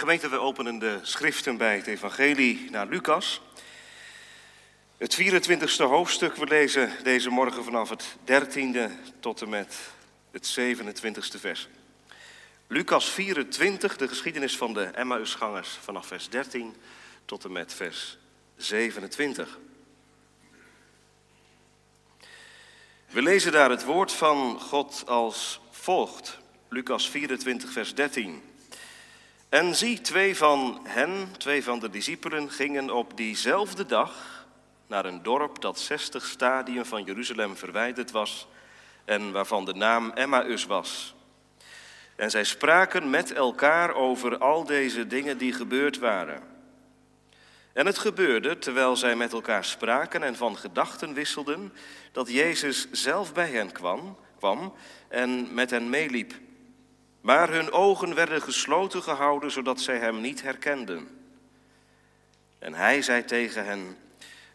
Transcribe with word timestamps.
Gemeente, 0.00 0.28
we 0.28 0.38
openen 0.38 0.78
de 0.78 0.98
schriften 1.02 1.56
bij 1.56 1.76
het 1.76 1.86
evangelie 1.86 2.70
naar 2.70 2.86
Lucas. 2.86 3.40
Het 4.96 5.20
24e 5.20 5.76
hoofdstuk, 5.76 6.36
we 6.36 6.46
lezen 6.46 6.92
deze 7.02 7.30
morgen 7.30 7.64
vanaf 7.64 7.88
het 7.88 8.16
13e 8.24 8.90
tot 9.20 9.42
en 9.42 9.48
met 9.48 9.76
het 10.30 10.58
27e 10.60 11.40
vers. 11.40 11.68
Lucas 12.66 13.10
24, 13.10 13.96
de 13.96 14.08
geschiedenis 14.08 14.56
van 14.56 14.74
de 14.74 14.84
Emmausgangers 14.84 15.78
vanaf 15.82 16.06
vers 16.06 16.28
13 16.28 16.76
tot 17.24 17.44
en 17.44 17.52
met 17.52 17.74
vers 17.74 18.18
27. 18.56 19.58
We 23.10 23.22
lezen 23.22 23.52
daar 23.52 23.70
het 23.70 23.84
woord 23.84 24.12
van 24.12 24.60
God 24.60 25.02
als 25.06 25.60
volgt. 25.70 26.38
Lucas 26.68 27.10
24, 27.10 27.72
vers 27.72 27.94
13. 27.94 28.49
En 29.50 29.74
zie, 29.74 30.00
twee 30.00 30.36
van 30.36 30.80
hen, 30.88 31.28
twee 31.38 31.64
van 31.64 31.78
de 31.78 31.90
discipelen, 31.90 32.50
gingen 32.50 32.90
op 32.90 33.16
diezelfde 33.16 33.86
dag 33.86 34.46
naar 34.86 35.04
een 35.04 35.22
dorp 35.22 35.60
dat 35.60 35.78
60 35.78 36.24
stadien 36.24 36.86
van 36.86 37.04
Jeruzalem 37.04 37.56
verwijderd 37.56 38.10
was 38.10 38.48
en 39.04 39.32
waarvan 39.32 39.64
de 39.64 39.74
naam 39.74 40.10
Emmaus 40.10 40.64
was. 40.64 41.14
En 42.16 42.30
zij 42.30 42.44
spraken 42.44 43.10
met 43.10 43.32
elkaar 43.32 43.94
over 43.94 44.38
al 44.38 44.64
deze 44.64 45.06
dingen 45.06 45.38
die 45.38 45.52
gebeurd 45.52 45.98
waren. 45.98 46.42
En 47.72 47.86
het 47.86 47.98
gebeurde, 47.98 48.58
terwijl 48.58 48.96
zij 48.96 49.16
met 49.16 49.32
elkaar 49.32 49.64
spraken 49.64 50.22
en 50.22 50.36
van 50.36 50.56
gedachten 50.56 51.14
wisselden, 51.14 51.72
dat 52.12 52.32
Jezus 52.32 52.90
zelf 52.90 53.32
bij 53.32 53.48
hen 53.48 53.72
kwam, 53.72 54.18
kwam 54.38 54.74
en 55.08 55.54
met 55.54 55.70
hen 55.70 55.90
meeliep. 55.90 56.34
Maar 57.20 57.50
hun 57.50 57.72
ogen 57.72 58.14
werden 58.14 58.42
gesloten 58.42 59.02
gehouden, 59.02 59.50
zodat 59.50 59.80
zij 59.80 59.98
hem 59.98 60.20
niet 60.20 60.42
herkenden. 60.42 61.08
En 62.58 62.74
hij 62.74 63.02
zei 63.02 63.24
tegen 63.24 63.64
hen, 63.64 63.96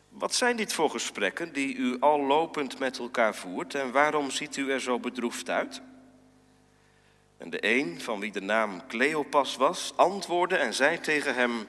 wat 0.09 0.35
zijn 0.35 0.55
dit 0.55 0.73
voor 0.73 0.89
gesprekken 0.89 1.53
die 1.53 1.75
u 1.75 1.99
al 1.99 2.19
lopend 2.19 2.79
met 2.79 2.99
elkaar 2.99 3.35
voert 3.35 3.75
en 3.75 3.91
waarom 3.91 4.31
ziet 4.31 4.57
u 4.57 4.71
er 4.71 4.81
zo 4.81 4.99
bedroefd 4.99 5.49
uit? 5.49 5.81
En 7.37 7.49
de 7.49 7.57
een, 7.65 8.01
van 8.01 8.19
wie 8.19 8.31
de 8.31 8.41
naam 8.41 8.87
Cleopas 8.87 9.55
was, 9.55 9.93
antwoordde 9.95 10.57
en 10.57 10.73
zei 10.73 10.99
tegen 10.99 11.35
hem, 11.35 11.67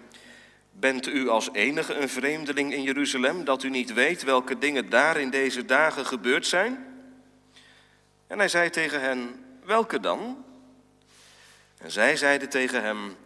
Bent 0.78 1.06
u 1.06 1.28
als 1.28 1.48
enige 1.52 1.94
een 1.94 2.08
vreemdeling 2.08 2.72
in 2.72 2.82
Jeruzalem 2.82 3.44
dat 3.44 3.62
u 3.62 3.70
niet 3.70 3.92
weet 3.92 4.22
welke 4.22 4.58
dingen 4.58 4.90
daar 4.90 5.16
in 5.16 5.30
deze 5.30 5.64
dagen 5.64 6.06
gebeurd 6.06 6.46
zijn? 6.46 6.86
En 8.26 8.38
hij 8.38 8.48
zei 8.48 8.70
tegen 8.70 9.00
hen, 9.00 9.44
welke 9.64 10.00
dan? 10.00 10.44
En 11.86 11.92
zij 11.92 12.16
zeiden 12.16 12.48
tegen 12.48 12.82
hem, 12.82 13.16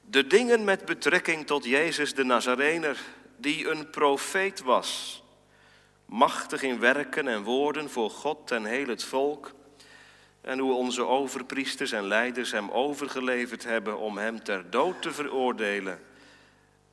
de 0.00 0.26
dingen 0.26 0.64
met 0.64 0.84
betrekking 0.84 1.46
tot 1.46 1.64
Jezus 1.64 2.14
de 2.14 2.24
Nazarener, 2.24 3.00
die 3.36 3.68
een 3.68 3.90
profeet 3.90 4.60
was, 4.60 5.22
machtig 6.04 6.62
in 6.62 6.78
werken 6.78 7.28
en 7.28 7.42
woorden 7.42 7.90
voor 7.90 8.10
God 8.10 8.50
en 8.50 8.64
heel 8.64 8.86
het 8.86 9.04
volk, 9.04 9.52
en 10.40 10.58
hoe 10.58 10.72
onze 10.72 11.06
overpriesters 11.06 11.92
en 11.92 12.06
leiders 12.06 12.52
hem 12.52 12.70
overgeleverd 12.70 13.64
hebben 13.64 13.98
om 13.98 14.18
hem 14.18 14.42
ter 14.44 14.70
dood 14.70 15.02
te 15.02 15.12
veroordelen 15.12 16.00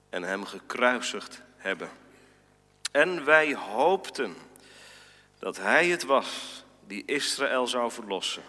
en 0.10 0.24
hem 0.24 0.46
gekruisigd 0.46 1.42
hebben. 1.58 1.90
En 2.92 3.26
wij 3.26 3.56
hoopten 3.56 4.36
dat 5.40 5.58
hij 5.58 5.88
het 5.88 6.04
was 6.04 6.64
die 6.88 7.04
Israël 7.06 7.68
zou 7.68 7.92
verlossen. 7.92 8.44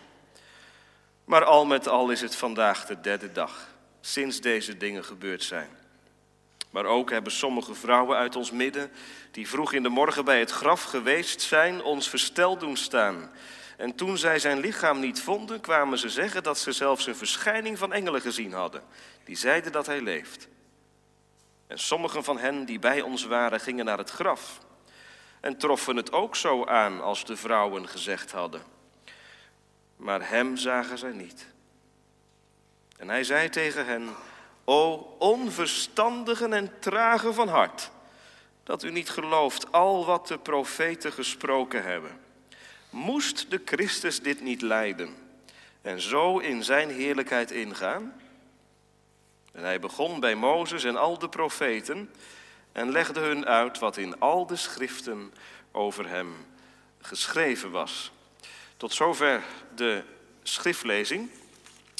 Maar 1.28 1.44
al 1.44 1.66
met 1.66 1.88
al 1.88 2.10
is 2.10 2.20
het 2.20 2.36
vandaag 2.36 2.86
de 2.86 3.00
derde 3.00 3.32
dag 3.32 3.68
sinds 4.00 4.40
deze 4.40 4.76
dingen 4.76 5.04
gebeurd 5.04 5.42
zijn. 5.42 5.68
Maar 6.70 6.84
ook 6.84 7.10
hebben 7.10 7.32
sommige 7.32 7.74
vrouwen 7.74 8.16
uit 8.16 8.36
ons 8.36 8.50
midden, 8.50 8.90
die 9.30 9.48
vroeg 9.48 9.72
in 9.72 9.82
de 9.82 9.88
morgen 9.88 10.24
bij 10.24 10.38
het 10.38 10.50
graf 10.50 10.82
geweest 10.82 11.40
zijn, 11.40 11.82
ons 11.82 12.08
versteld 12.08 12.60
doen 12.60 12.76
staan. 12.76 13.30
En 13.76 13.94
toen 13.94 14.18
zij 14.18 14.38
zijn 14.38 14.60
lichaam 14.60 15.00
niet 15.00 15.20
vonden, 15.20 15.60
kwamen 15.60 15.98
ze 15.98 16.08
zeggen 16.08 16.42
dat 16.42 16.58
ze 16.58 16.72
zelfs 16.72 17.06
een 17.06 17.16
verschijning 17.16 17.78
van 17.78 17.92
engelen 17.92 18.20
gezien 18.20 18.52
hadden, 18.52 18.82
die 19.24 19.36
zeiden 19.36 19.72
dat 19.72 19.86
hij 19.86 20.00
leeft. 20.00 20.48
En 21.66 21.78
sommigen 21.78 22.24
van 22.24 22.38
hen 22.38 22.64
die 22.64 22.78
bij 22.78 23.00
ons 23.00 23.24
waren, 23.24 23.60
gingen 23.60 23.84
naar 23.84 23.98
het 23.98 24.10
graf 24.10 24.58
en 25.40 25.58
troffen 25.58 25.96
het 25.96 26.12
ook 26.12 26.36
zo 26.36 26.64
aan 26.64 27.02
als 27.02 27.24
de 27.24 27.36
vrouwen 27.36 27.88
gezegd 27.88 28.32
hadden. 28.32 28.77
Maar 29.98 30.28
hem 30.28 30.56
zagen 30.56 30.98
zij 30.98 31.12
niet. 31.12 31.46
En 32.96 33.08
hij 33.08 33.24
zei 33.24 33.48
tegen 33.48 33.86
hen, 33.86 34.08
o 34.64 34.94
onverstandigen 35.18 36.52
en 36.52 36.78
tragen 36.78 37.34
van 37.34 37.48
hart, 37.48 37.90
dat 38.62 38.82
u 38.82 38.90
niet 38.90 39.10
gelooft 39.10 39.72
al 39.72 40.06
wat 40.06 40.28
de 40.28 40.38
profeten 40.38 41.12
gesproken 41.12 41.82
hebben. 41.82 42.20
Moest 42.90 43.50
de 43.50 43.62
Christus 43.64 44.20
dit 44.20 44.40
niet 44.40 44.62
lijden 44.62 45.16
en 45.82 46.00
zo 46.00 46.38
in 46.38 46.64
zijn 46.64 46.90
heerlijkheid 46.90 47.50
ingaan? 47.50 48.22
En 49.52 49.62
hij 49.62 49.80
begon 49.80 50.20
bij 50.20 50.34
Mozes 50.34 50.84
en 50.84 50.96
al 50.96 51.18
de 51.18 51.28
profeten 51.28 52.10
en 52.72 52.90
legde 52.90 53.20
hun 53.20 53.46
uit 53.46 53.78
wat 53.78 53.96
in 53.96 54.20
al 54.20 54.46
de 54.46 54.56
schriften 54.56 55.32
over 55.72 56.08
hem 56.08 56.34
geschreven 57.00 57.70
was. 57.70 58.12
Tot 58.78 58.92
zover 58.92 59.42
de 59.74 60.02
schriftlezing. 60.42 61.30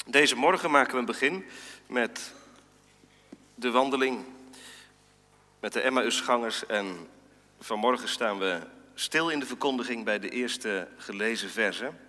Deze 0.05 0.35
morgen 0.35 0.71
maken 0.71 0.93
we 0.93 0.99
een 0.99 1.05
begin 1.05 1.45
met 1.87 2.33
de 3.55 3.71
wandeling 3.71 4.25
met 5.59 5.73
de 5.73 5.81
Emmausgangers. 5.81 6.65
En 6.65 7.07
vanmorgen 7.59 8.09
staan 8.09 8.39
we 8.39 8.59
stil 8.93 9.29
in 9.29 9.39
de 9.39 9.45
verkondiging 9.45 10.05
bij 10.05 10.19
de 10.19 10.29
eerste 10.29 10.87
gelezen 10.97 11.49
versen. 11.49 11.99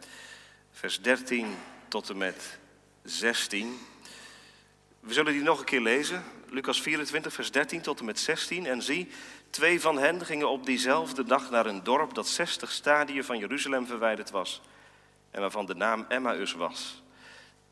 Vers 0.70 1.00
13 1.00 1.56
tot 1.88 2.10
en 2.10 2.16
met 2.16 2.58
16. 3.02 3.78
We 5.00 5.12
zullen 5.12 5.32
die 5.32 5.42
nog 5.42 5.58
een 5.58 5.64
keer 5.64 5.81
lezen. 5.81 6.25
Lucas 6.48 6.82
24, 6.82 7.32
vers 7.32 7.50
13 7.50 7.81
tot 7.81 7.98
en 7.98 8.04
met 8.04 8.19
16. 8.19 8.66
En 8.66 8.82
zie, 8.82 9.08
twee 9.50 9.81
van 9.81 9.99
hen 9.99 10.25
gingen 10.25 10.49
op 10.49 10.66
diezelfde 10.66 11.25
dag 11.25 11.50
naar 11.50 11.66
een 11.66 11.83
dorp 11.83 12.15
dat 12.15 12.28
60 12.28 12.71
stadien 12.71 13.25
van 13.25 13.38
Jeruzalem 13.38 13.87
verwijderd 13.87 14.31
was. 14.31 14.61
En 15.31 15.41
waarvan 15.41 15.66
de 15.66 15.75
naam 15.75 16.05
Emmaus 16.09 16.53
was. 16.53 17.03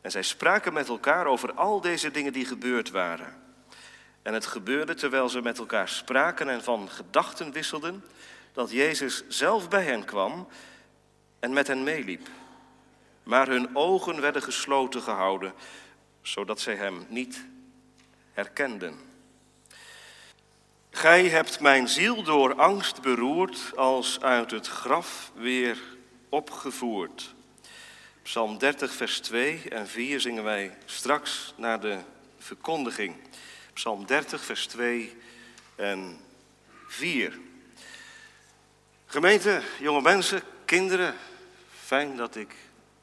En 0.01 0.11
zij 0.11 0.23
spraken 0.23 0.73
met 0.73 0.89
elkaar 0.89 1.27
over 1.27 1.53
al 1.53 1.81
deze 1.81 2.11
dingen 2.11 2.33
die 2.33 2.45
gebeurd 2.45 2.91
waren. 2.91 3.37
En 4.23 4.35
het 4.35 4.47
gebeurde 4.47 4.95
terwijl 4.95 5.29
ze 5.29 5.43
met 5.43 5.59
elkaar 5.59 5.89
spraken 5.89 6.49
en 6.49 6.63
van 6.63 6.89
gedachten 6.89 7.53
wisselden, 7.53 8.05
dat 8.53 8.71
Jezus 8.71 9.25
zelf 9.29 9.69
bij 9.69 9.85
hen 9.85 10.05
kwam 10.05 10.49
en 11.41 11.53
met 11.53 11.67
hen 11.67 11.83
meeliep. 11.83 12.29
Maar 13.23 13.49
hun 13.49 13.77
ogen 13.77 14.21
werden 14.21 14.43
gesloten 14.43 15.03
gehouden, 15.03 15.53
zodat 16.23 16.61
zij 16.61 16.75
hem 16.75 17.07
niet 17.09 17.45
herkenden. 18.33 19.08
Gij 20.91 21.29
hebt 21.29 21.61
mijn 21.61 21.89
ziel 21.89 22.23
door 22.23 22.55
angst 22.55 23.03
beroerd, 23.03 23.73
als 23.77 24.21
uit 24.21 24.51
het 24.51 24.67
graf 24.67 25.33
weer 25.35 25.79
opgevoerd. 26.29 27.35
Psalm 28.23 28.59
30, 28.59 28.93
vers 28.93 29.21
2 29.21 29.63
en 29.69 29.89
4 29.89 30.21
zingen 30.21 30.45
wij 30.45 30.77
straks 30.85 31.55
naar 31.57 31.81
de 31.81 31.99
verkondiging. 32.39 33.17
Psalm 33.73 34.07
30, 34.07 34.45
vers 34.45 34.67
2 34.67 35.17
en 35.77 36.21
4. 36.87 37.39
Gemeente, 39.07 39.63
jonge 39.81 40.03
mensen, 40.03 40.43
kinderen, 40.65 41.15
fijn 41.85 42.17
dat 42.17 42.37
ik 42.37 42.55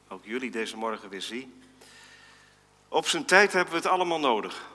ook 0.08 0.24
jullie 0.24 0.50
deze 0.50 0.76
morgen 0.76 1.08
weer 1.08 1.22
zie. 1.22 1.60
Op 2.88 3.08
zijn 3.08 3.24
tijd 3.24 3.52
hebben 3.52 3.70
we 3.70 3.78
het 3.80 3.88
allemaal 3.88 4.20
nodig. 4.20 4.74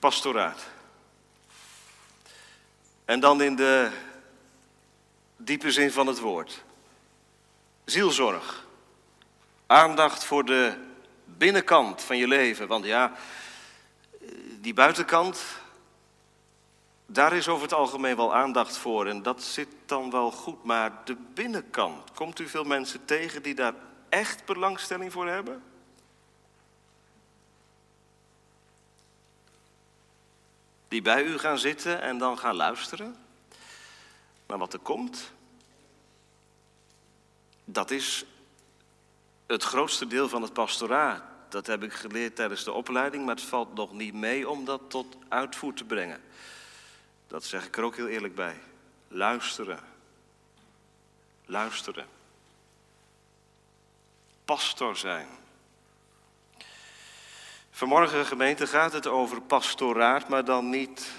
Pastoraat. 0.00 0.66
En 3.04 3.20
dan 3.20 3.42
in 3.42 3.56
de 3.56 3.90
diepe 5.36 5.70
zin 5.70 5.92
van 5.92 6.06
het 6.06 6.18
woord. 6.18 6.62
Zielzorg. 7.84 8.66
Aandacht 9.66 10.24
voor 10.24 10.44
de 10.44 10.74
binnenkant 11.24 12.02
van 12.02 12.16
je 12.16 12.28
leven. 12.28 12.66
Want 12.66 12.84
ja, 12.84 13.12
die 14.60 14.74
buitenkant, 14.74 15.42
daar 17.06 17.32
is 17.32 17.48
over 17.48 17.62
het 17.62 17.74
algemeen 17.74 18.16
wel 18.16 18.34
aandacht 18.34 18.76
voor. 18.76 19.06
En 19.06 19.22
dat 19.22 19.42
zit 19.42 19.68
dan 19.86 20.10
wel 20.10 20.30
goed. 20.30 20.64
Maar 20.64 20.92
de 21.04 21.16
binnenkant, 21.34 22.12
komt 22.14 22.38
u 22.38 22.48
veel 22.48 22.64
mensen 22.64 23.04
tegen 23.04 23.42
die 23.42 23.54
daar 23.54 23.74
echt 24.08 24.44
belangstelling 24.44 25.12
voor 25.12 25.28
hebben? 25.28 25.62
Die 30.90 31.02
bij 31.02 31.24
u 31.24 31.38
gaan 31.38 31.58
zitten 31.58 32.00
en 32.00 32.18
dan 32.18 32.38
gaan 32.38 32.54
luisteren 32.54 33.16
naar 34.46 34.58
wat 34.58 34.72
er 34.72 34.78
komt? 34.78 35.32
Dat 37.64 37.90
is 37.90 38.24
het 39.46 39.62
grootste 39.62 40.06
deel 40.06 40.28
van 40.28 40.42
het 40.42 40.52
pastoraat. 40.52 41.22
dat 41.48 41.66
heb 41.66 41.82
ik 41.82 41.92
geleerd 41.92 42.36
tijdens 42.36 42.64
de 42.64 42.72
opleiding, 42.72 43.24
maar 43.24 43.34
het 43.34 43.44
valt 43.44 43.74
nog 43.74 43.92
niet 43.92 44.14
mee 44.14 44.48
om 44.48 44.64
dat 44.64 44.80
tot 44.88 45.16
uitvoer 45.28 45.74
te 45.74 45.84
brengen. 45.84 46.20
Dat 47.26 47.44
zeg 47.44 47.66
ik 47.66 47.76
er 47.76 47.84
ook 47.84 47.96
heel 47.96 48.08
eerlijk 48.08 48.34
bij. 48.34 48.60
Luisteren. 49.08 49.80
Luisteren. 51.46 52.06
Pastor 54.44 54.96
zijn. 54.96 55.28
Vanmorgen, 57.80 58.26
gemeente, 58.26 58.66
gaat 58.66 58.92
het 58.92 59.06
over 59.06 59.42
pastoraat, 59.42 60.28
maar 60.28 60.44
dan 60.44 60.70
niet 60.70 61.12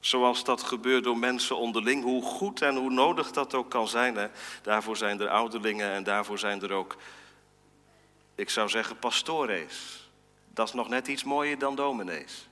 zoals 0.00 0.44
dat 0.44 0.62
gebeurt 0.62 1.04
door 1.04 1.18
mensen 1.18 1.56
onderling. 1.56 2.02
Hoe 2.02 2.22
goed 2.22 2.62
en 2.62 2.76
hoe 2.76 2.90
nodig 2.90 3.32
dat 3.32 3.54
ook 3.54 3.70
kan 3.70 3.88
zijn. 3.88 4.16
Hè? 4.16 4.28
Daarvoor 4.62 4.96
zijn 4.96 5.20
er 5.20 5.28
ouderlingen 5.28 5.90
en 5.90 6.04
daarvoor 6.04 6.38
zijn 6.38 6.62
er 6.62 6.72
ook, 6.72 6.96
ik 8.34 8.50
zou 8.50 8.68
zeggen, 8.68 8.98
pastores. 8.98 10.08
Dat 10.48 10.68
is 10.68 10.74
nog 10.74 10.88
net 10.88 11.08
iets 11.08 11.24
mooier 11.24 11.58
dan 11.58 11.74
dominees. 11.74 12.48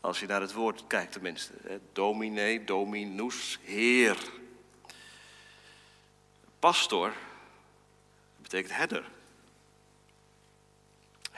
Als 0.00 0.20
je 0.20 0.26
naar 0.26 0.40
het 0.40 0.52
woord 0.52 0.86
kijkt 0.86 1.12
tenminste. 1.12 1.52
Hè? 1.62 1.78
Dominee, 1.92 2.64
dominus, 2.64 3.58
heer. 3.62 4.16
Pastor 6.58 7.12
betekent 8.36 8.74
herder. 8.76 9.16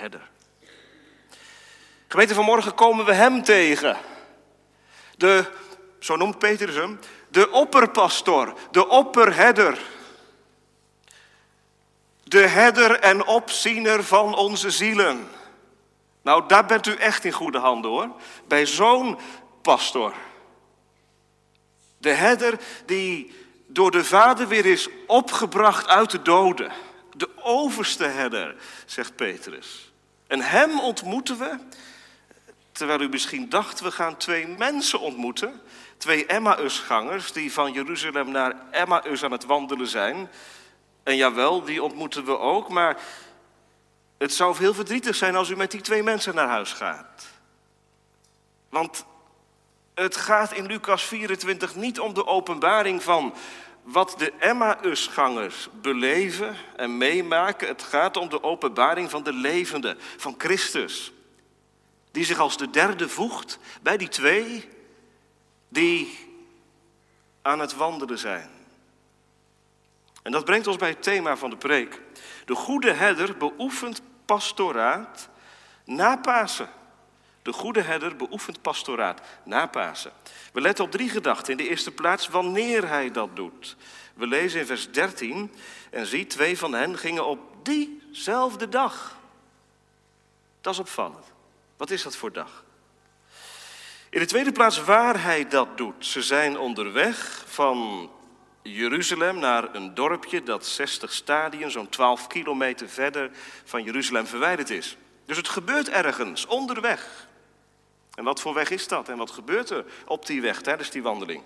Herder. 0.00 0.31
Gemeente, 2.08 2.35
vanmorgen 2.35 2.75
komen 2.75 3.05
we 3.05 3.12
hem 3.12 3.43
tegen. 3.43 3.97
De, 5.17 5.44
zo 5.99 6.17
noemt 6.17 6.38
Petrus 6.38 6.75
hem, 6.75 6.99
de 7.29 7.50
opperpastor, 7.50 8.55
de 8.70 8.88
opperherder. 8.88 9.79
De 12.23 12.47
herder 12.47 13.00
en 13.00 13.26
opziener 13.26 14.05
van 14.05 14.35
onze 14.35 14.70
zielen. 14.70 15.29
Nou, 16.23 16.49
daar 16.49 16.67
bent 16.67 16.87
u 16.87 16.94
echt 16.94 17.25
in 17.25 17.32
goede 17.32 17.58
handen 17.58 17.91
hoor. 17.91 18.11
Bij 18.49 18.67
zo'n 18.67 19.19
pastor. 19.62 20.14
De 21.99 22.12
herder 22.12 22.61
die 22.87 23.35
door 23.67 23.91
de 23.91 24.05
Vader 24.05 24.49
weer 24.49 24.67
is 24.67 24.88
opgebracht 25.06 25.88
uit 25.88 26.11
de 26.11 26.23
doden. 26.23 26.73
De 27.17 27.29
overste 27.43 28.05
herder, 28.05 28.56
zegt 28.87 29.17
Petrus. 29.17 29.90
En 30.31 30.41
hem 30.41 30.81
ontmoeten 30.81 31.38
we, 31.38 31.59
terwijl 32.73 33.00
u 33.00 33.09
misschien 33.09 33.49
dacht, 33.49 33.81
we 33.81 33.91
gaan 33.91 34.17
twee 34.17 34.47
mensen 34.47 35.00
ontmoeten. 35.00 35.61
Twee 35.97 36.27
Emmausgangers 36.27 37.32
die 37.32 37.53
van 37.53 37.73
Jeruzalem 37.73 38.31
naar 38.31 38.55
Emmaus 38.71 39.25
aan 39.25 39.32
het 39.32 39.44
wandelen 39.44 39.87
zijn. 39.87 40.31
En 41.03 41.17
jawel, 41.17 41.65
die 41.65 41.82
ontmoeten 41.82 42.25
we 42.25 42.38
ook, 42.38 42.69
maar 42.69 42.97
het 44.19 44.35
zou 44.35 44.56
heel 44.59 44.75
verdrietig 44.75 45.17
zijn 45.17 45.37
als 45.37 45.49
u 45.49 45.56
met 45.56 45.71
die 45.71 45.81
twee 45.81 46.03
mensen 46.03 46.35
naar 46.35 46.49
huis 46.49 46.73
gaat. 46.73 47.27
Want 48.69 49.05
het 49.94 50.17
gaat 50.17 50.53
in 50.53 50.67
Lucas 50.67 51.03
24 51.03 51.75
niet 51.75 52.00
om 52.00 52.15
de 52.15 52.27
openbaring 52.27 53.03
van 53.03 53.35
wat 53.82 54.15
de 54.19 54.32
Emmausgangers 54.38 55.69
beleven 55.73 56.56
en 56.77 56.97
meemaken. 56.97 57.69
Het 57.69 57.82
gaat 57.82 58.17
om 58.17 58.29
de 58.29 58.43
openbaring 58.43 59.11
van 59.11 59.23
de 59.23 59.32
levende, 59.32 59.97
van 60.17 60.35
Christus. 60.38 61.12
Die 62.11 62.25
zich 62.25 62.38
als 62.38 62.56
de 62.56 62.71
derde 62.71 63.09
voegt 63.09 63.59
bij 63.82 63.97
die 63.97 64.09
twee 64.09 64.69
die 65.69 66.29
aan 67.43 67.61
het 67.61 67.75
wandelen 67.75 68.19
zijn. 68.19 68.50
En 70.23 70.32
dat 70.32 70.44
brengt 70.44 70.67
ons 70.67 70.77
bij 70.77 70.88
het 70.88 71.03
thema 71.03 71.37
van 71.37 71.50
de 71.50 71.56
preek. 71.56 72.00
De 72.44 72.55
goede 72.55 72.93
herder 72.93 73.37
beoefent 73.37 74.03
pastoraat 74.25 75.29
na 75.85 76.17
Pasen. 76.17 76.69
De 77.43 77.53
goede 77.53 77.81
herder 77.81 78.17
beoefent 78.17 78.63
pastoraat 78.63 79.21
na 79.45 79.67
Pasen. 79.67 80.13
We 80.53 80.61
letten 80.61 80.85
op 80.85 80.91
drie 80.91 81.09
gedachten. 81.09 81.51
In 81.51 81.57
de 81.57 81.69
eerste 81.69 81.91
plaats 81.91 82.29
wanneer 82.29 82.89
hij 82.89 83.11
dat 83.11 83.37
doet. 83.37 83.77
We 84.15 84.27
lezen 84.27 84.61
in 84.61 84.67
vers 84.67 84.91
13 84.91 85.53
en 85.91 86.07
zie 86.07 86.27
twee 86.27 86.59
van 86.59 86.73
hen 86.73 86.99
gingen 86.99 87.27
op 87.27 87.41
diezelfde 87.63 88.69
dag. 88.69 89.19
Dat 90.61 90.73
is 90.73 90.79
opvallend. 90.79 91.25
Wat 91.77 91.91
is 91.91 92.03
dat 92.03 92.17
voor 92.17 92.33
dag? 92.33 92.65
In 94.11 94.21
de 94.21 94.27
tweede 94.27 94.53
plaats 94.53 94.85
waar 94.85 95.23
hij 95.23 95.49
dat 95.49 95.77
doet. 95.77 96.07
Ze 96.07 96.23
zijn 96.23 96.59
onderweg 96.59 97.45
van 97.47 98.11
Jeruzalem 98.63 99.39
naar 99.39 99.75
een 99.75 99.95
dorpje 99.95 100.43
dat 100.43 100.67
60 100.67 101.13
stadien, 101.13 101.71
zo'n 101.71 101.89
12 101.89 102.27
kilometer 102.27 102.89
verder 102.89 103.31
van 103.65 103.83
Jeruzalem 103.83 104.27
verwijderd 104.27 104.71
is. 104.71 104.97
Dus 105.25 105.37
het 105.37 105.49
gebeurt 105.49 105.89
ergens, 105.89 106.47
onderweg. 106.47 107.29
En 108.20 108.26
wat 108.26 108.40
voor 108.40 108.55
weg 108.55 108.70
is 108.70 108.88
dat? 108.88 109.08
En 109.08 109.17
wat 109.17 109.31
gebeurt 109.31 109.70
er 109.70 109.84
op 110.06 110.26
die 110.26 110.40
weg 110.40 110.61
tijdens 110.61 110.90
die 110.90 111.02
wandeling? 111.02 111.43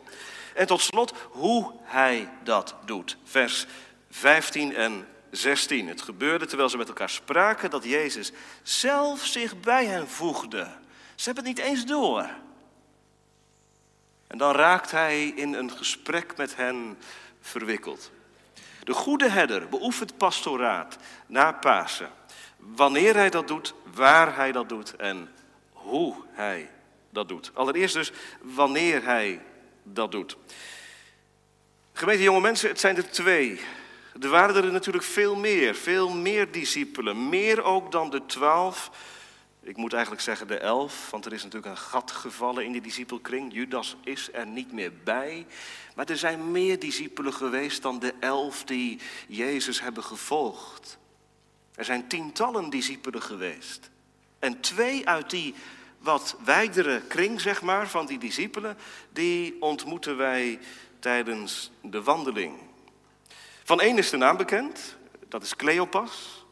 En 0.55 0.67
tot 0.67 0.81
slot, 0.81 1.13
hoe 1.31 1.73
hij 1.83 2.29
dat 2.43 2.75
doet. 2.85 3.17
Vers 3.25 3.67
15 4.11 4.75
en 4.75 5.09
16. 5.31 5.89
Het 5.89 6.03
gebeurde 6.03 6.47
terwijl 6.47 6.69
ze 6.69 6.77
met 6.77 6.89
elkaar 6.89 7.11
spraken 7.11 7.71
dat 7.71 7.85
Jezus 7.85 8.33
zelf 8.63 9.25
zich 9.25 9.61
bij 9.61 9.87
hen 9.87 10.09
voegde. 10.09 10.69
Ze 11.15 11.25
hebben 11.25 11.45
het 11.45 11.57
niet 11.57 11.67
eens 11.67 11.87
door. 11.87 12.29
En 14.27 14.39
dan 14.39 14.55
raakt 14.55 14.91
hij 14.91 15.27
in 15.27 15.55
een 15.55 15.71
gesprek 15.71 16.37
met 16.37 16.57
hen 16.57 16.99
verwikkeld. 17.41 18.11
De 18.85 18.95
goede 18.95 19.29
herder 19.29 19.69
beoefent 19.69 20.17
pastoraat 20.17 20.97
na 21.27 21.53
Pasen. 21.53 22.11
Wanneer 22.57 23.15
hij 23.15 23.31
dat 23.31 23.49
doet, 23.49 23.75
waar 23.95 24.37
hij 24.37 24.53
dat 24.53 24.69
doet 24.69 24.97
en 24.97 25.29
hoe 25.85 26.15
hij 26.31 26.71
dat 27.11 27.29
doet. 27.29 27.51
Allereerst 27.55 27.95
dus 27.95 28.13
wanneer 28.43 29.05
hij 29.05 29.41
dat 29.83 30.13
doet. 30.13 30.37
Gemeente 31.93 32.23
jonge 32.23 32.41
mensen, 32.41 32.69
het 32.69 32.81
zijn 32.81 32.97
er 32.97 33.11
twee. 33.11 33.61
Er 34.21 34.29
waren 34.29 34.65
er 34.65 34.73
natuurlijk 34.73 35.05
veel 35.05 35.37
meer, 35.37 35.75
veel 35.75 36.11
meer 36.11 36.53
discipelen. 36.53 37.29
Meer 37.29 37.63
ook 37.63 37.93
dan 37.93 38.11
de 38.11 38.27
twaalf. 38.27 38.91
Ik 39.63 39.77
moet 39.77 39.93
eigenlijk 39.93 40.23
zeggen 40.23 40.47
de 40.47 40.59
elf, 40.59 41.11
want 41.11 41.27
er 41.27 41.33
is 41.33 41.43
natuurlijk 41.43 41.73
een 41.73 41.83
gat 41.83 42.11
gevallen 42.11 42.65
in 42.65 42.73
die 42.73 42.81
discipelkring. 42.81 43.53
Judas 43.53 43.97
is 44.05 44.29
er 44.33 44.47
niet 44.47 44.73
meer 44.73 44.93
bij. 45.05 45.47
Maar 45.95 46.07
er 46.07 46.17
zijn 46.17 46.51
meer 46.51 46.79
discipelen 46.79 47.33
geweest 47.33 47.83
dan 47.83 47.99
de 47.99 48.15
elf 48.21 48.65
die 48.65 49.01
Jezus 49.29 49.81
hebben 49.81 50.05
gevolgd. 50.05 50.99
Er 51.75 51.85
zijn 51.85 52.09
tientallen 52.09 52.71
discipelen 52.71 53.23
geweest. 53.23 53.91
En 54.45 54.61
twee 54.61 55.09
uit 55.09 55.31
die 55.31 55.55
wat 55.99 56.37
wijdere 56.45 57.01
kring, 57.01 57.41
zeg 57.41 57.63
maar, 57.63 57.89
van 57.89 58.07
die 58.07 58.19
discipelen, 58.19 58.77
die 59.13 59.63
ontmoeten 59.63 60.17
wij 60.17 60.59
tijdens 60.99 61.71
de 61.81 62.03
wandeling. 62.03 62.59
Van 63.63 63.81
één 63.81 63.99
is 63.99 64.11
de 64.11 64.17
naam 64.17 64.37
bekend, 64.37 64.97
dat 65.29 65.43
is 65.43 65.57
Cleopas. 65.57 66.45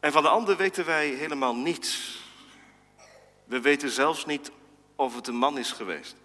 En 0.00 0.12
van 0.12 0.22
de 0.22 0.28
ander 0.28 0.56
weten 0.56 0.84
wij 0.84 1.08
helemaal 1.08 1.56
niets. 1.56 2.18
We 3.44 3.60
weten 3.60 3.90
zelfs 3.90 4.26
niet 4.26 4.50
of 4.96 5.14
het 5.14 5.26
een 5.26 5.36
man 5.36 5.58
is 5.58 5.72
geweest. 5.72 6.16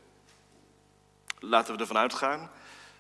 Laten 1.40 1.74
we 1.76 1.80
ervan 1.80 1.98
uitgaan 1.98 2.52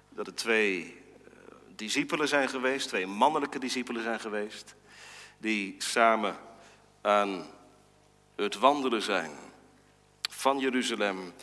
dat 0.09 0.25
het 0.25 0.37
twee 0.37 0.83
eh, 0.83 1.31
discipelen 1.75 2.27
zijn 2.27 2.49
geweest, 2.49 2.87
twee 2.87 3.07
mannelijke 3.07 3.59
discipelen 3.59 4.03
zijn 4.03 4.19
geweest, 4.19 4.75
die 5.37 5.75
samen 5.77 6.37
aan 7.05 7.45
het 8.35 8.55
wandelen 8.55 9.01
zijn 9.01 9.31
van 10.29 10.59
Jeruzalem 10.59 11.33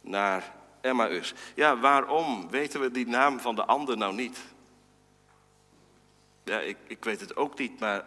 naar 0.00 0.52
Emmaus. 0.80 1.34
Ja, 1.54 1.78
waarom 1.78 2.50
weten 2.50 2.80
we 2.80 2.90
die 2.90 3.06
naam 3.06 3.40
van 3.40 3.54
de 3.54 3.64
ander 3.64 3.96
nou 3.96 4.14
niet? 4.14 4.38
Ja, 6.44 6.60
ik, 6.60 6.76
ik 6.86 7.04
weet 7.04 7.20
het 7.20 7.36
ook 7.36 7.58
niet, 7.58 7.80
maar 7.80 8.04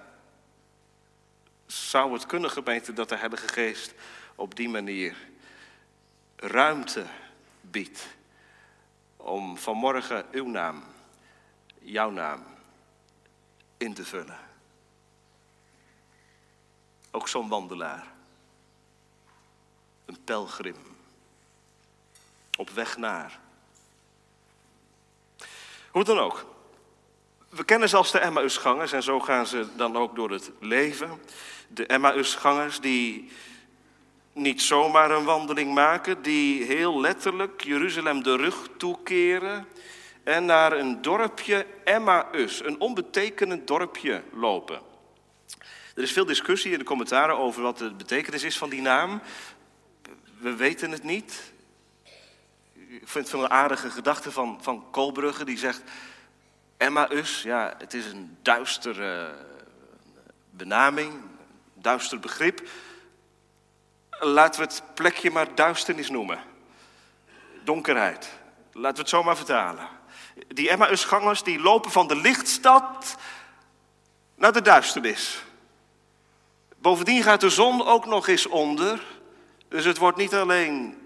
zou 1.65 2.13
het 2.13 2.25
kunnen, 2.25 2.49
gemeente, 2.51 2.93
dat 2.93 3.09
de 3.09 3.17
Heilige 3.17 3.47
Geest 3.47 3.93
op 4.35 4.55
die 4.55 4.69
manier 4.69 5.15
ruimte 6.35 7.05
biedt 7.61 8.07
om 9.17 9.57
vanmorgen 9.57 10.25
uw 10.31 10.47
naam, 10.47 10.83
jouw 11.79 12.09
naam, 12.09 12.43
in 13.77 13.93
te 13.93 14.05
vullen? 14.05 14.44
Ook 17.15 17.27
zo'n 17.27 17.49
wandelaar. 17.49 18.07
Een 20.05 20.17
pelgrim. 20.23 20.75
Op 22.57 22.69
weg 22.69 22.97
naar. 22.97 23.39
Hoe 25.91 26.03
dan 26.03 26.19
ook. 26.19 26.45
We 27.49 27.63
kennen 27.63 27.89
zelfs 27.89 28.11
de 28.11 28.19
Emmausgangers 28.19 28.91
en 28.91 29.03
zo 29.03 29.19
gaan 29.19 29.47
ze 29.47 29.67
dan 29.75 29.97
ook 29.97 30.15
door 30.15 30.31
het 30.31 30.51
leven. 30.59 31.21
De 31.67 31.85
Emmausgangers 31.85 32.79
die 32.79 33.31
niet 34.33 34.61
zomaar 34.61 35.11
een 35.11 35.25
wandeling 35.25 35.73
maken, 35.73 36.21
die 36.21 36.63
heel 36.63 36.99
letterlijk 36.99 37.63
Jeruzalem 37.63 38.23
de 38.23 38.35
rug 38.35 38.67
toekeren 38.77 39.67
en 40.23 40.45
naar 40.45 40.71
een 40.71 41.01
dorpje 41.01 41.65
Emmaus, 41.83 42.63
een 42.63 42.79
onbetekenend 42.79 43.67
dorpje, 43.67 44.23
lopen. 44.33 44.81
Er 45.95 46.03
is 46.03 46.11
veel 46.11 46.25
discussie 46.25 46.71
in 46.71 46.79
de 46.79 46.85
commentaren 46.85 47.37
over 47.37 47.61
wat 47.61 47.77
de 47.77 47.93
betekenis 47.93 48.43
is 48.43 48.57
van 48.57 48.69
die 48.69 48.81
naam. 48.81 49.21
We 50.37 50.55
weten 50.55 50.91
het 50.91 51.03
niet. 51.03 51.53
Ik 52.73 53.07
vind 53.07 53.31
het 53.31 53.41
een 53.41 53.49
aardige 53.49 53.89
gedachte 53.89 54.31
van, 54.31 54.59
van 54.61 54.85
Koolbrugge, 54.91 55.45
die 55.45 55.57
zegt... 55.57 55.81
Emmaus, 56.77 57.41
ja, 57.41 57.75
het 57.77 57.93
is 57.93 58.05
een 58.05 58.37
duistere 58.41 59.35
benaming, 60.49 61.13
een 61.13 61.81
duister 61.81 62.19
begrip. 62.19 62.67
Laten 64.09 64.61
we 64.61 64.67
het 64.67 64.83
plekje 64.93 65.31
maar 65.31 65.55
duisternis 65.55 66.09
noemen. 66.09 66.39
Donkerheid. 67.63 68.29
Laten 68.71 68.95
we 68.95 69.01
het 69.01 69.09
zo 69.09 69.23
maar 69.23 69.37
vertalen. 69.37 69.87
Die 70.47 70.69
Emmausgangers 70.69 71.43
die 71.43 71.59
lopen 71.59 71.91
van 71.91 72.07
de 72.07 72.15
lichtstad 72.15 73.15
naar 74.35 74.53
de 74.53 74.61
duisternis. 74.61 75.43
Bovendien 76.85 77.23
gaat 77.23 77.41
de 77.41 77.49
zon 77.49 77.85
ook 77.85 78.05
nog 78.05 78.27
eens 78.27 78.47
onder. 78.47 79.01
Dus 79.69 79.85
het 79.85 79.97
wordt 79.97 80.17
niet 80.17 80.33
alleen 80.33 80.97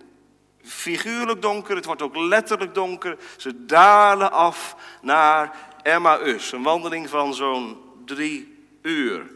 figuurlijk 0.64 1.42
donker, 1.42 1.76
het 1.76 1.86
wordt 1.86 2.02
ook 2.02 2.16
letterlijk 2.16 2.74
donker. 2.74 3.18
Ze 3.38 3.66
dalen 3.66 4.32
af 4.32 4.76
naar 5.02 5.56
Emmaus. 5.84 6.52
Een 6.52 6.64
wandeling 6.64 7.10
van 7.10 7.34
zo'n 7.34 7.78
drie 8.06 8.68
uur. 8.82 9.32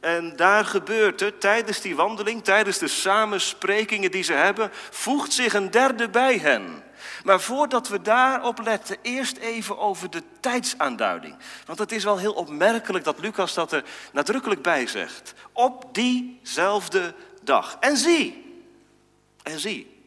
En 0.00 0.36
daar 0.36 0.64
gebeurt 0.64 1.20
het, 1.20 1.40
tijdens 1.40 1.80
die 1.80 1.96
wandeling, 1.96 2.44
tijdens 2.44 2.78
de 2.78 2.88
samensprekingen 2.88 4.10
die 4.10 4.22
ze 4.22 4.32
hebben, 4.32 4.70
voegt 4.90 5.32
zich 5.32 5.54
een 5.54 5.70
derde 5.70 6.08
bij 6.08 6.38
hen. 6.38 6.82
Maar 7.24 7.40
voordat 7.40 7.88
we 7.88 8.02
daarop 8.02 8.60
letten, 8.62 8.96
eerst 9.02 9.36
even 9.36 9.78
over 9.78 10.10
de 10.10 10.22
tijdsaanduiding. 10.40 11.36
Want 11.66 11.78
het 11.78 11.92
is 11.92 12.04
wel 12.04 12.18
heel 12.18 12.32
opmerkelijk 12.32 13.04
dat 13.04 13.18
Lucas 13.18 13.54
dat 13.54 13.72
er 13.72 13.84
nadrukkelijk 14.12 14.62
bij 14.62 14.86
zegt. 14.86 15.34
Op 15.52 15.94
diezelfde 15.94 17.14
dag. 17.42 17.76
En 17.80 17.96
zie, 17.96 18.60
en 19.42 19.58
zie, 19.58 20.04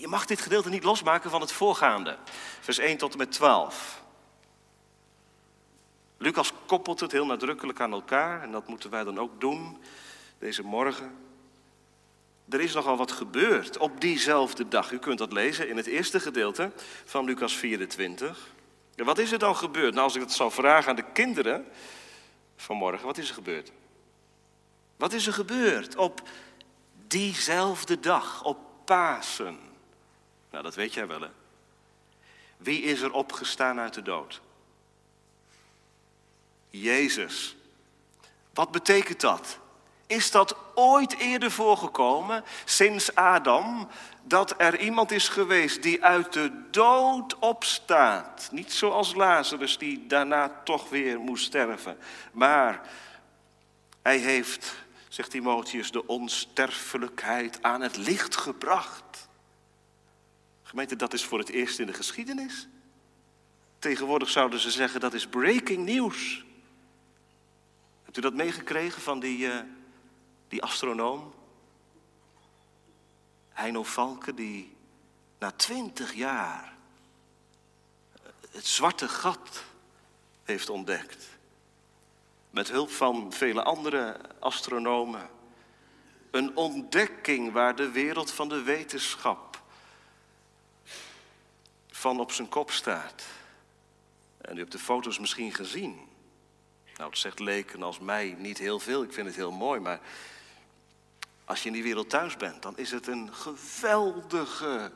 je 0.00 0.08
mag 0.08 0.26
dit 0.26 0.40
gedeelte 0.40 0.68
niet 0.68 0.84
losmaken 0.84 1.30
van 1.30 1.40
het 1.40 1.52
voorgaande. 1.52 2.16
Vers 2.60 2.78
1 2.78 2.96
tot 2.96 3.12
en 3.12 3.18
met 3.18 3.32
12. 3.32 4.02
Lucas 6.18 6.52
koppelt 6.66 7.00
het 7.00 7.12
heel 7.12 7.26
nadrukkelijk 7.26 7.80
aan 7.80 7.92
elkaar 7.92 8.42
en 8.42 8.52
dat 8.52 8.68
moeten 8.68 8.90
wij 8.90 9.04
dan 9.04 9.18
ook 9.18 9.40
doen 9.40 9.82
deze 10.38 10.62
morgen. 10.62 11.27
Er 12.50 12.60
is 12.60 12.74
nogal 12.74 12.96
wat 12.96 13.12
gebeurd 13.12 13.78
op 13.78 14.00
diezelfde 14.00 14.68
dag. 14.68 14.92
U 14.92 14.98
kunt 14.98 15.18
dat 15.18 15.32
lezen 15.32 15.68
in 15.68 15.76
het 15.76 15.86
eerste 15.86 16.20
gedeelte 16.20 16.72
van 17.04 17.24
Lucas 17.24 17.56
24. 17.56 18.48
En 18.94 19.04
wat 19.04 19.18
is 19.18 19.32
er 19.32 19.38
dan 19.38 19.56
gebeurd? 19.56 19.92
Nou, 19.92 20.04
als 20.04 20.14
ik 20.14 20.20
het 20.20 20.32
zou 20.32 20.52
vragen 20.52 20.90
aan 20.90 20.96
de 20.96 21.12
kinderen 21.12 21.66
vanmorgen, 22.56 23.06
wat 23.06 23.18
is 23.18 23.28
er 23.28 23.34
gebeurd? 23.34 23.72
Wat 24.96 25.12
is 25.12 25.26
er 25.26 25.32
gebeurd 25.32 25.96
op 25.96 26.28
diezelfde 27.06 28.00
dag, 28.00 28.44
op 28.44 28.58
Pasen? 28.84 29.58
Nou, 30.50 30.62
dat 30.62 30.74
weet 30.74 30.94
jij 30.94 31.06
wel, 31.06 31.20
hè? 31.20 31.28
Wie 32.56 32.82
is 32.82 33.00
er 33.00 33.12
opgestaan 33.12 33.80
uit 33.80 33.94
de 33.94 34.02
dood? 34.02 34.40
Jezus. 36.70 37.56
Wat 38.54 38.70
betekent 38.70 39.20
dat? 39.20 39.58
Is 40.08 40.30
dat 40.30 40.56
ooit 40.74 41.16
eerder 41.16 41.50
voorgekomen, 41.50 42.44
sinds 42.64 43.14
Adam, 43.14 43.88
dat 44.22 44.54
er 44.58 44.80
iemand 44.80 45.10
is 45.10 45.28
geweest 45.28 45.82
die 45.82 46.04
uit 46.04 46.32
de 46.32 46.52
dood 46.70 47.38
opstaat? 47.38 48.48
Niet 48.52 48.72
zoals 48.72 49.14
Lazarus, 49.14 49.78
die 49.78 50.06
daarna 50.06 50.60
toch 50.64 50.88
weer 50.88 51.20
moest 51.20 51.44
sterven. 51.44 51.98
Maar 52.32 52.88
hij 54.02 54.18
heeft, 54.18 54.74
zegt 55.08 55.30
Timotheus, 55.30 55.90
de 55.90 56.06
onsterfelijkheid 56.06 57.62
aan 57.62 57.80
het 57.80 57.96
licht 57.96 58.36
gebracht. 58.36 59.28
Gemeente, 60.62 60.96
dat 60.96 61.12
is 61.12 61.24
voor 61.24 61.38
het 61.38 61.48
eerst 61.48 61.78
in 61.78 61.86
de 61.86 61.92
geschiedenis. 61.92 62.68
Tegenwoordig 63.78 64.28
zouden 64.28 64.58
ze 64.58 64.70
zeggen 64.70 65.00
dat 65.00 65.14
is 65.14 65.26
breaking 65.26 65.84
news. 65.84 66.44
Hebt 68.04 68.16
u 68.16 68.20
dat 68.20 68.34
meegekregen 68.34 69.02
van 69.02 69.20
die, 69.20 69.38
uh, 69.38 69.58
die 70.48 70.62
astronoom? 70.62 71.34
Heino 73.48 73.82
Valken, 73.82 74.34
die 74.34 74.76
na 75.38 75.50
twintig 75.50 76.14
jaar 76.14 76.76
het 78.50 78.66
zwarte 78.66 79.08
gat 79.08 79.64
heeft 80.44 80.68
ontdekt. 80.68 81.26
Met 82.50 82.68
hulp 82.68 82.90
van 82.90 83.32
vele 83.32 83.62
andere 83.62 84.20
astronomen. 84.38 85.30
Een 86.30 86.56
ontdekking 86.56 87.52
waar 87.52 87.76
de 87.76 87.90
wereld 87.90 88.32
van 88.32 88.48
de 88.48 88.62
wetenschap 88.62 89.62
van 91.90 92.20
op 92.20 92.32
zijn 92.32 92.48
kop 92.48 92.70
staat. 92.70 93.24
En 94.40 94.56
u 94.56 94.58
hebt 94.58 94.72
de 94.72 94.78
foto's 94.78 95.18
misschien 95.18 95.54
gezien. 95.54 96.08
Nou, 96.96 97.10
het 97.10 97.18
zegt 97.18 97.38
leken 97.38 97.82
als 97.82 97.98
mij 97.98 98.34
niet 98.38 98.58
heel 98.58 98.80
veel. 98.80 99.02
Ik 99.02 99.12
vind 99.12 99.26
het 99.26 99.36
heel 99.36 99.52
mooi, 99.52 99.80
maar 99.80 100.00
als 101.48 101.62
je 101.62 101.66
in 101.66 101.72
die 101.72 101.82
wereld 101.82 102.10
thuis 102.10 102.36
bent, 102.36 102.62
dan 102.62 102.78
is 102.78 102.90
het 102.90 103.06
een 103.06 103.34
geweldige, 103.34 104.92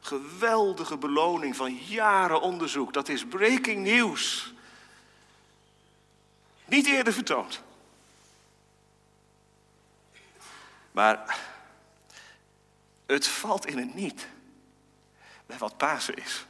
geweldige 0.00 0.96
beloning 0.96 1.56
van 1.56 1.74
jaren 1.74 2.40
onderzoek. 2.40 2.92
Dat 2.92 3.08
is 3.08 3.26
breaking 3.26 3.84
news. 3.84 4.52
Niet 6.64 6.86
eerder 6.86 7.12
vertoond. 7.12 7.62
Maar 10.92 11.38
het 13.06 13.26
valt 13.26 13.66
in 13.66 13.78
het 13.78 13.94
niet 13.94 14.28
bij 15.46 15.58
wat 15.58 15.76
Pasen 15.76 16.14
is. 16.14 16.46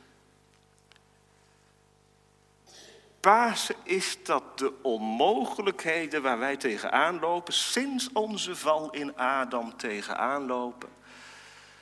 Pasen 3.29 3.75
is 3.83 4.19
dat 4.23 4.59
de 4.59 4.73
onmogelijkheden 4.83 6.23
waar 6.23 6.39
wij 6.39 6.57
tegenaan 6.57 7.19
lopen, 7.19 7.53
sinds 7.53 8.09
onze 8.13 8.57
val 8.57 8.91
in 8.91 9.17
Adam 9.17 9.77
tegenaan 9.77 10.47
lopen. 10.47 10.89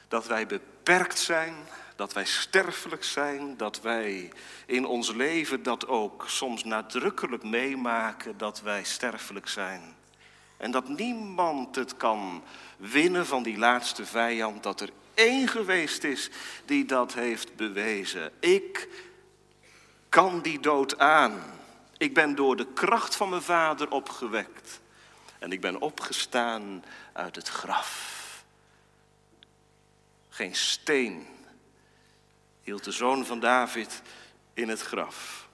Dat 0.08 0.26
wij 0.26 0.46
beperkt 0.46 1.18
zijn, 1.18 1.54
dat 1.96 2.12
wij 2.12 2.24
sterfelijk 2.24 3.04
zijn, 3.04 3.56
dat 3.56 3.80
wij 3.80 4.32
in 4.66 4.86
ons 4.86 5.12
leven 5.12 5.62
dat 5.62 5.88
ook 5.88 6.24
soms 6.28 6.64
nadrukkelijk 6.64 7.42
meemaken 7.42 8.38
dat 8.38 8.60
wij 8.60 8.84
sterfelijk 8.84 9.48
zijn. 9.48 9.96
En 10.56 10.70
dat 10.70 10.88
niemand 10.88 11.76
het 11.76 11.96
kan 11.96 12.42
winnen 12.76 13.26
van 13.26 13.42
die 13.42 13.58
laatste 13.58 14.06
vijand, 14.06 14.62
dat 14.62 14.80
er 14.80 14.90
één 15.14 15.48
geweest 15.48 16.04
is 16.04 16.30
die 16.64 16.84
dat 16.84 17.14
heeft 17.14 17.56
bewezen. 17.56 18.32
Ik 18.40 18.88
kan 20.16 20.40
die 20.40 20.60
dood 20.60 20.98
aan. 20.98 21.42
Ik 21.96 22.14
ben 22.14 22.34
door 22.34 22.56
de 22.56 22.72
kracht 22.72 23.16
van 23.16 23.28
mijn 23.28 23.42
vader 23.42 23.90
opgewekt. 23.90 24.80
En 25.38 25.52
ik 25.52 25.60
ben 25.60 25.80
opgestaan 25.80 26.84
uit 27.12 27.36
het 27.36 27.48
graf. 27.48 28.44
Geen 30.28 30.54
steen 30.54 31.26
hield 32.62 32.84
de 32.84 32.90
zoon 32.90 33.26
van 33.26 33.40
David 33.40 34.02
in 34.54 34.68
het 34.68 34.80
graf. 34.80 35.48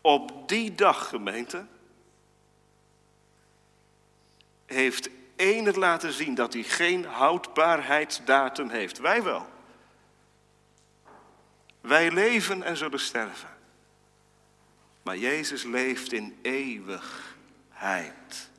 Op 0.00 0.48
die 0.48 0.74
dag, 0.74 1.08
gemeente, 1.08 1.66
heeft 4.66 5.08
het 5.36 5.76
laten 5.76 6.12
zien 6.12 6.34
dat 6.34 6.52
hij 6.52 6.62
geen 6.62 7.04
houdbaarheidsdatum 7.04 8.68
heeft. 8.68 8.98
Wij 8.98 9.22
wel. 9.22 9.53
Wij 11.84 12.10
leven 12.10 12.62
en 12.62 12.76
zullen 12.76 13.00
sterven. 13.00 13.48
Maar 15.02 15.16
Jezus 15.16 15.62
leeft 15.62 16.12
in 16.12 16.38
eeuwigheid. 16.42 18.50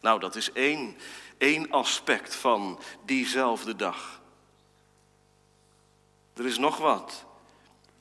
Nou, 0.00 0.20
dat 0.20 0.36
is 0.36 0.52
één, 0.52 0.96
één 1.38 1.70
aspect 1.70 2.34
van 2.34 2.80
diezelfde 3.04 3.76
dag. 3.76 4.20
Er 6.34 6.46
is 6.46 6.58
nog 6.58 6.76
wat. 6.76 7.24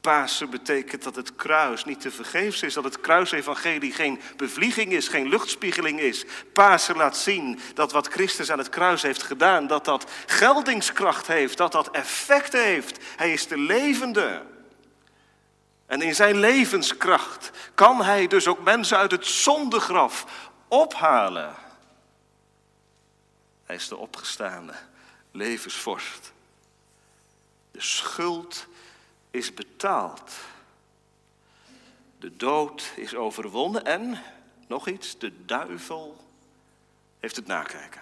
Pasen 0.10 0.50
betekent 0.50 1.04
dat 1.04 1.16
het 1.16 1.36
kruis 1.36 1.86
niet 1.86 2.02
te 2.02 2.12
vergeefs 2.12 2.62
is, 2.62 2.74
dat 2.74 2.84
het 2.84 3.00
kruisevangelie 3.00 3.94
geen 3.94 4.22
bevlieging 4.38 4.92
is, 4.92 5.08
geen 5.08 5.30
luchtspiegeling 5.30 6.00
is. 6.00 6.26
Pasen 6.54 6.96
laat 6.96 7.18
zien 7.18 7.60
dat 7.74 7.92
wat 7.92 8.08
Christus 8.08 8.52
aan 8.52 8.58
het 8.58 8.70
kruis 8.70 9.02
heeft 9.02 9.24
gedaan, 9.24 9.68
dat 9.68 9.86
dat 9.86 10.12
geldingskracht 10.26 11.28
heeft, 11.28 11.58
dat 11.58 11.72
dat 11.72 11.92
effect 11.92 12.54
heeft. 12.54 13.04
Hij 13.16 13.34
is 13.34 13.48
de 13.48 13.58
levende. 13.58 14.42
En 15.86 16.02
in 16.02 16.16
zijn 16.16 16.40
levenskracht 16.40 17.52
kan 17.74 18.02
hij 18.04 18.28
dus 18.28 18.48
ook 18.48 18.64
mensen 18.64 18.98
uit 18.98 19.12
het 19.12 19.26
zondegraf 19.26 20.26
ophalen. 20.68 21.56
Hij 23.64 23.76
is 23.76 23.88
de 23.88 23.98
opgestaande 23.98 24.74
levensvorst. 25.32 26.34
De 27.72 27.82
schuld 27.82 28.68
is 29.32 29.54
betaald. 29.54 30.32
De 32.20 32.36
dood 32.36 32.94
is 32.96 33.16
overwonnen 33.16 33.86
en, 33.86 34.24
nog 34.68 34.88
iets, 34.88 35.18
de 35.18 35.46
duivel 35.46 36.18
heeft 37.20 37.36
het 37.36 37.48
nakijken. 37.48 38.02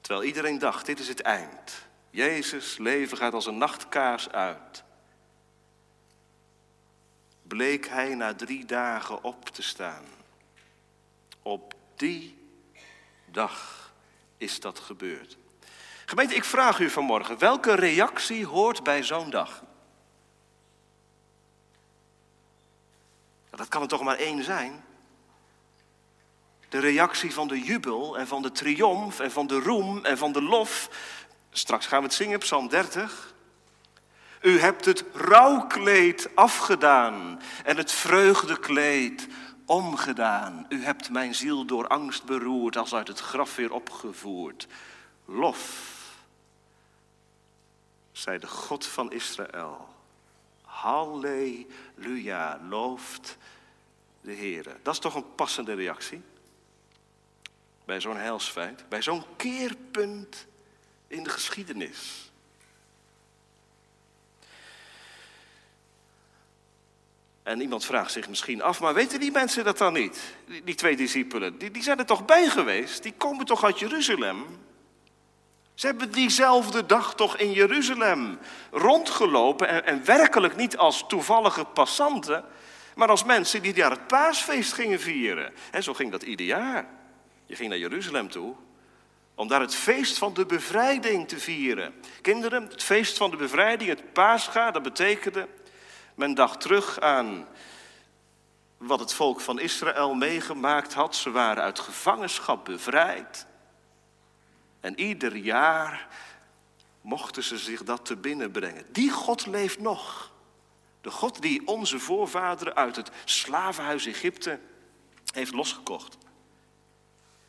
Terwijl 0.00 0.26
iedereen 0.26 0.58
dacht, 0.58 0.86
dit 0.86 0.98
is 0.98 1.08
het 1.08 1.20
eind. 1.20 1.86
Jezus' 2.10 2.78
leven 2.78 3.16
gaat 3.16 3.32
als 3.34 3.46
een 3.46 3.58
nachtkaars 3.58 4.28
uit. 4.28 4.84
Bleek 7.42 7.88
hij 7.88 8.14
na 8.14 8.34
drie 8.34 8.64
dagen 8.64 9.24
op 9.24 9.48
te 9.48 9.62
staan. 9.62 10.04
Op 11.42 11.74
die 11.94 12.38
dag 13.26 13.92
is 14.36 14.60
dat 14.60 14.78
gebeurd. 14.78 15.36
Gemeente, 16.08 16.34
ik 16.34 16.44
vraag 16.44 16.78
u 16.78 16.90
vanmorgen, 16.90 17.38
welke 17.38 17.74
reactie 17.74 18.46
hoort 18.46 18.82
bij 18.82 19.02
zo'n 19.02 19.30
dag? 19.30 19.62
Dat 23.50 23.68
kan 23.68 23.82
er 23.82 23.88
toch 23.88 24.02
maar 24.02 24.16
één 24.16 24.44
zijn. 24.44 24.84
De 26.68 26.78
reactie 26.78 27.34
van 27.34 27.48
de 27.48 27.60
jubel 27.60 28.18
en 28.18 28.26
van 28.26 28.42
de 28.42 28.52
triomf 28.52 29.20
en 29.20 29.30
van 29.30 29.46
de 29.46 29.58
roem 29.58 30.04
en 30.04 30.18
van 30.18 30.32
de 30.32 30.42
lof. 30.42 30.90
Straks 31.50 31.86
gaan 31.86 31.98
we 31.98 32.04
het 32.04 32.14
zingen, 32.14 32.38
Psalm 32.38 32.68
30. 32.68 33.34
U 34.40 34.60
hebt 34.60 34.84
het 34.84 35.04
rouwkleed 35.12 36.30
afgedaan 36.34 37.40
en 37.64 37.76
het 37.76 37.92
vreugdekleed 37.92 39.28
omgedaan. 39.64 40.66
U 40.68 40.84
hebt 40.84 41.10
mijn 41.10 41.34
ziel 41.34 41.64
door 41.64 41.86
angst 41.86 42.24
beroerd, 42.24 42.76
als 42.76 42.94
uit 42.94 43.08
het 43.08 43.20
graf 43.20 43.56
weer 43.56 43.72
opgevoerd. 43.72 44.66
Lof, 45.24 45.95
zei 48.16 48.38
de 48.38 48.46
God 48.46 48.86
van 48.86 49.12
Israël. 49.12 49.88
Halleluja, 50.62 52.60
looft 52.68 53.36
de 54.20 54.32
Heer. 54.32 54.76
Dat 54.82 54.94
is 54.94 55.00
toch 55.00 55.14
een 55.14 55.34
passende 55.34 55.74
reactie? 55.74 56.22
Bij 57.84 58.00
zo'n 58.00 58.16
heilsfeit, 58.16 58.88
bij 58.88 59.02
zo'n 59.02 59.24
keerpunt 59.36 60.46
in 61.06 61.22
de 61.22 61.30
geschiedenis. 61.30 62.30
En 67.42 67.60
iemand 67.60 67.84
vraagt 67.84 68.12
zich 68.12 68.28
misschien 68.28 68.62
af, 68.62 68.80
maar 68.80 68.94
weten 68.94 69.20
die 69.20 69.30
mensen 69.30 69.64
dat 69.64 69.78
dan 69.78 69.92
niet? 69.92 70.34
Die, 70.46 70.64
die 70.64 70.74
twee 70.74 70.96
discipelen, 70.96 71.58
die, 71.58 71.70
die 71.70 71.82
zijn 71.82 71.98
er 71.98 72.06
toch 72.06 72.24
bij 72.24 72.48
geweest? 72.48 73.02
Die 73.02 73.12
komen 73.12 73.46
toch 73.46 73.64
uit 73.64 73.78
Jeruzalem? 73.78 74.65
Ze 75.76 75.86
hebben 75.86 76.10
diezelfde 76.10 76.86
dag 76.86 77.14
toch 77.14 77.36
in 77.36 77.52
Jeruzalem 77.52 78.38
rondgelopen 78.70 79.68
en, 79.68 79.84
en 79.84 80.04
werkelijk 80.04 80.56
niet 80.56 80.76
als 80.76 81.04
toevallige 81.08 81.64
passanten, 81.64 82.44
maar 82.94 83.08
als 83.08 83.24
mensen 83.24 83.62
die 83.62 83.74
daar 83.74 83.90
het 83.90 84.06
paasfeest 84.06 84.72
gingen 84.72 85.00
vieren. 85.00 85.52
En 85.70 85.82
zo 85.82 85.94
ging 85.94 86.10
dat 86.10 86.22
ieder 86.22 86.46
jaar. 86.46 86.88
Je 87.46 87.56
ging 87.56 87.68
naar 87.68 87.78
Jeruzalem 87.78 88.30
toe 88.30 88.54
om 89.34 89.48
daar 89.48 89.60
het 89.60 89.74
feest 89.74 90.18
van 90.18 90.34
de 90.34 90.46
bevrijding 90.46 91.28
te 91.28 91.38
vieren. 91.38 91.94
Kinderen, 92.22 92.62
het 92.62 92.82
feest 92.82 93.16
van 93.16 93.30
de 93.30 93.36
bevrijding, 93.36 93.90
het 93.90 94.12
paascha, 94.12 94.70
dat 94.70 94.82
betekende... 94.82 95.48
men 96.14 96.34
dacht 96.34 96.60
terug 96.60 97.00
aan 97.00 97.46
wat 98.76 99.00
het 99.00 99.12
volk 99.12 99.40
van 99.40 99.58
Israël 99.58 100.14
meegemaakt 100.14 100.92
had. 100.92 101.16
Ze 101.16 101.30
waren 101.30 101.62
uit 101.62 101.78
gevangenschap 101.78 102.64
bevrijd. 102.64 103.46
En 104.80 105.00
ieder 105.00 105.36
jaar 105.36 106.08
mochten 107.00 107.42
ze 107.42 107.58
zich 107.58 107.82
dat 107.82 108.04
te 108.04 108.16
binnen 108.16 108.50
brengen. 108.50 108.84
Die 108.92 109.10
God 109.10 109.46
leeft 109.46 109.80
nog. 109.80 110.32
De 111.00 111.10
God 111.10 111.42
die 111.42 111.66
onze 111.66 111.98
voorvaderen 111.98 112.74
uit 112.74 112.96
het 112.96 113.10
slavenhuis 113.24 114.06
Egypte 114.06 114.60
heeft 115.32 115.52
losgekocht. 115.52 116.16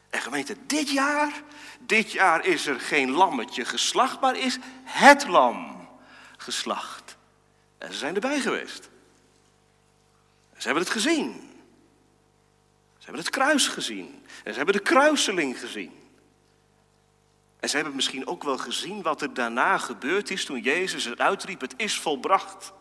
En 0.10 0.22
gemeente, 0.22 0.56
dit 0.66 0.90
jaar, 0.90 1.44
dit 1.80 2.12
jaar 2.12 2.46
is 2.46 2.66
er 2.66 2.80
geen 2.80 3.12
lammetje 3.12 3.66
geslacht, 3.66 4.20
maar 4.20 4.38
is 4.38 4.58
het 4.84 5.28
lam 5.28 5.88
geslacht. 6.38 7.18
En 7.78 7.92
ze 7.92 7.98
zijn 7.98 8.16
erbij 8.16 8.40
geweest. 8.40 8.90
Ze 10.58 10.66
hebben 10.66 10.84
het 10.84 10.92
gezien. 10.92 11.50
Ze 12.98 13.04
hebben 13.04 13.22
het 13.22 13.30
kruis 13.30 13.68
gezien. 13.68 14.26
En 14.44 14.52
ze 14.52 14.58
hebben 14.58 14.76
de 14.76 14.82
kruiseling 14.82 15.60
gezien. 15.60 15.97
En 17.68 17.74
ze 17.74 17.80
hebben 17.80 17.96
misschien 17.96 18.28
ook 18.28 18.44
wel 18.44 18.58
gezien 18.58 19.02
wat 19.02 19.22
er 19.22 19.34
daarna 19.34 19.78
gebeurd 19.78 20.30
is 20.30 20.46
toen 20.46 20.62
Jezus 20.62 21.06
het 21.06 21.20
uitriep, 21.20 21.62
het 21.62 21.74
is 21.78 22.00
volbracht. 22.00 22.74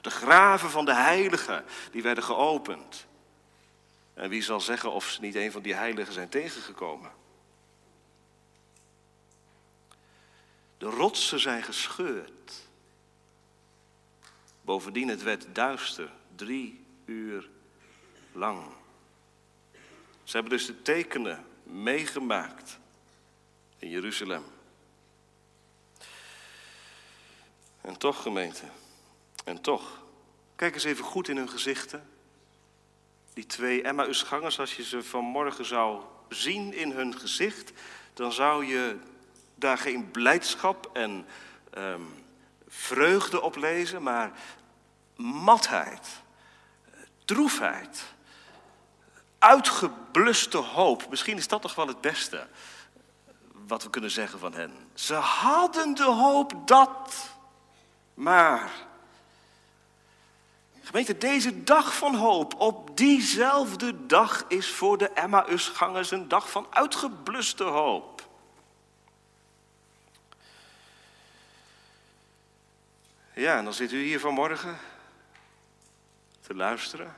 De 0.00 0.10
graven 0.10 0.70
van 0.70 0.84
de 0.84 0.94
heiligen, 0.94 1.64
die 1.90 2.02
werden 2.02 2.24
geopend. 2.24 3.06
En 4.14 4.28
wie 4.28 4.42
zal 4.42 4.60
zeggen 4.60 4.92
of 4.92 5.10
ze 5.10 5.20
niet 5.20 5.34
een 5.34 5.52
van 5.52 5.62
die 5.62 5.74
heiligen 5.74 6.12
zijn 6.12 6.28
tegengekomen? 6.28 7.10
De 10.78 10.86
rotsen 10.86 11.40
zijn 11.40 11.62
gescheurd. 11.62 12.68
Bovendien, 14.60 15.08
het 15.08 15.22
werd 15.22 15.46
duister, 15.52 16.10
drie 16.36 16.84
uur 17.04 17.48
lang. 18.32 18.62
Ze 20.24 20.36
hebben 20.36 20.52
dus 20.52 20.66
de 20.66 20.82
tekenen 20.82 21.46
meegemaakt 21.62 22.82
in 23.84 23.90
Jeruzalem. 23.90 24.44
En 27.80 27.96
toch, 27.98 28.22
gemeente, 28.22 28.64
en 29.44 29.60
toch, 29.60 30.02
kijk 30.56 30.74
eens 30.74 30.84
even 30.84 31.04
goed 31.04 31.28
in 31.28 31.36
hun 31.36 31.48
gezichten. 31.48 32.08
Die 33.32 33.46
twee 33.46 33.82
Emmausgangers, 33.82 34.58
als 34.58 34.76
je 34.76 34.84
ze 34.84 35.02
vanmorgen 35.02 35.64
zou 35.64 36.02
zien 36.28 36.74
in 36.74 36.90
hun 36.90 37.18
gezicht, 37.18 37.72
dan 38.14 38.32
zou 38.32 38.66
je 38.66 38.98
daar 39.54 39.78
geen 39.78 40.10
blijdschap 40.10 40.90
en 40.92 41.26
um, 41.78 42.24
vreugde 42.68 43.40
op 43.40 43.56
lezen, 43.56 44.02
maar 44.02 44.32
matheid, 45.16 46.08
droefheid, 47.24 48.04
uitgebluste 49.38 50.58
hoop. 50.58 51.10
Misschien 51.10 51.36
is 51.36 51.48
dat 51.48 51.62
toch 51.62 51.74
wel 51.74 51.86
het 51.86 52.00
beste 52.00 52.46
wat 53.66 53.82
we 53.82 53.90
kunnen 53.90 54.10
zeggen 54.10 54.38
van 54.38 54.52
hen. 54.52 54.72
Ze 54.94 55.14
hadden 55.14 55.94
de 55.94 56.04
hoop 56.04 56.66
dat, 56.66 57.30
maar. 58.14 58.70
Gemeente, 60.82 61.18
deze 61.18 61.64
dag 61.64 61.96
van 61.96 62.14
hoop, 62.14 62.60
op 62.60 62.96
diezelfde 62.96 64.06
dag 64.06 64.44
is 64.48 64.70
voor 64.70 64.98
de 64.98 65.10
Emmausgangers 65.10 66.10
een 66.10 66.28
dag 66.28 66.50
van 66.50 66.66
uitgebluste 66.70 67.64
hoop. 67.64 68.28
Ja, 73.34 73.58
en 73.58 73.64
dan 73.64 73.74
zit 73.74 73.92
u 73.92 74.02
hier 74.02 74.20
vanmorgen 74.20 74.78
te 76.40 76.54
luisteren. 76.54 77.16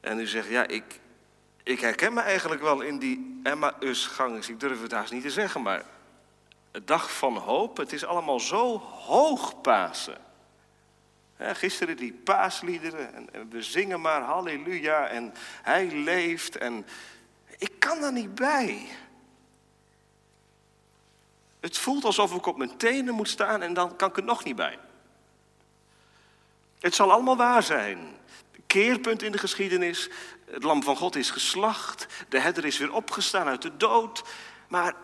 En 0.00 0.18
u 0.18 0.26
zegt, 0.26 0.48
ja, 0.48 0.66
ik, 0.66 1.00
ik 1.62 1.80
herken 1.80 2.12
me 2.12 2.20
eigenlijk 2.20 2.62
wel 2.62 2.80
in 2.80 2.98
die 2.98 3.40
Emmausgangers. 3.42 4.48
Ik 4.48 4.60
durf 4.60 4.82
het 4.82 4.92
haast 4.92 5.12
niet 5.12 5.22
te 5.22 5.30
zeggen, 5.30 5.62
maar 5.62 5.84
het 6.70 6.86
dag 6.86 7.12
van 7.12 7.36
hoop, 7.36 7.76
het 7.76 7.92
is 7.92 8.04
allemaal 8.04 8.40
zo 8.40 8.78
hoog 8.78 9.60
Pasen. 9.60 10.18
gisteren 11.38 11.96
die 11.96 12.12
paasliederen 12.12 13.14
en, 13.14 13.32
en, 13.32 13.50
we 13.50 13.62
zingen 13.62 14.00
maar 14.00 14.22
halleluja 14.22 15.06
en 15.06 15.34
hij 15.62 15.90
leeft 15.90 16.56
en 16.56 16.86
ik 17.58 17.72
kan 17.78 18.00
daar 18.00 18.12
niet 18.12 18.34
bij. 18.34 18.86
Het 21.60 21.78
voelt 21.78 22.04
alsof 22.04 22.34
ik 22.34 22.46
op 22.46 22.56
mijn 22.56 22.76
tenen 22.76 23.14
moet 23.14 23.28
staan 23.28 23.62
en 23.62 23.74
dan 23.74 23.96
kan 23.96 24.08
ik 24.08 24.16
er 24.16 24.24
nog 24.24 24.44
niet 24.44 24.56
bij. 24.56 24.78
Het 26.80 26.94
zal 26.94 27.12
allemaal 27.12 27.36
waar 27.36 27.62
zijn. 27.62 27.98
Keerpunt 28.72 29.22
in 29.22 29.32
de 29.32 29.38
geschiedenis. 29.38 30.08
Het 30.50 30.62
lam 30.62 30.82
van 30.82 30.96
God 30.96 31.16
is 31.16 31.30
geslacht. 31.30 32.06
De 32.28 32.40
herder 32.40 32.64
is 32.64 32.78
weer 32.78 32.92
opgestaan 32.92 33.46
uit 33.46 33.62
de 33.62 33.76
dood. 33.76 34.22
Maar 34.68 34.94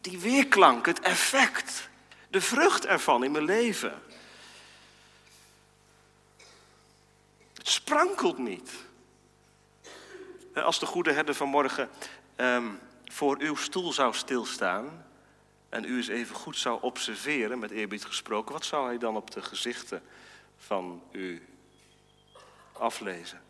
die 0.00 0.18
weerklank, 0.18 0.86
het 0.86 1.00
effect, 1.00 1.88
de 2.28 2.40
vrucht 2.40 2.86
ervan 2.86 3.24
in 3.24 3.30
mijn 3.30 3.44
leven. 3.44 4.02
Het 7.54 7.68
sprankelt 7.68 8.38
niet. 8.38 8.70
Als 10.54 10.78
de 10.78 10.86
goede 10.86 11.12
herder 11.12 11.34
vanmorgen 11.34 11.90
um, 12.36 12.78
voor 13.04 13.36
uw 13.38 13.56
stoel 13.56 13.92
zou 13.92 14.14
stilstaan 14.14 15.06
en 15.68 15.84
u 15.84 15.96
eens 15.96 16.08
even 16.08 16.34
goed 16.36 16.56
zou 16.56 16.82
observeren, 16.82 17.58
met 17.58 17.70
eerbied 17.70 18.04
gesproken, 18.04 18.52
wat 18.52 18.64
zou 18.64 18.86
hij 18.86 18.98
dan 18.98 19.16
op 19.16 19.30
de 19.30 19.42
gezichten 19.42 20.02
van 20.56 21.02
u 21.12 21.49
aflezen? 22.80 23.42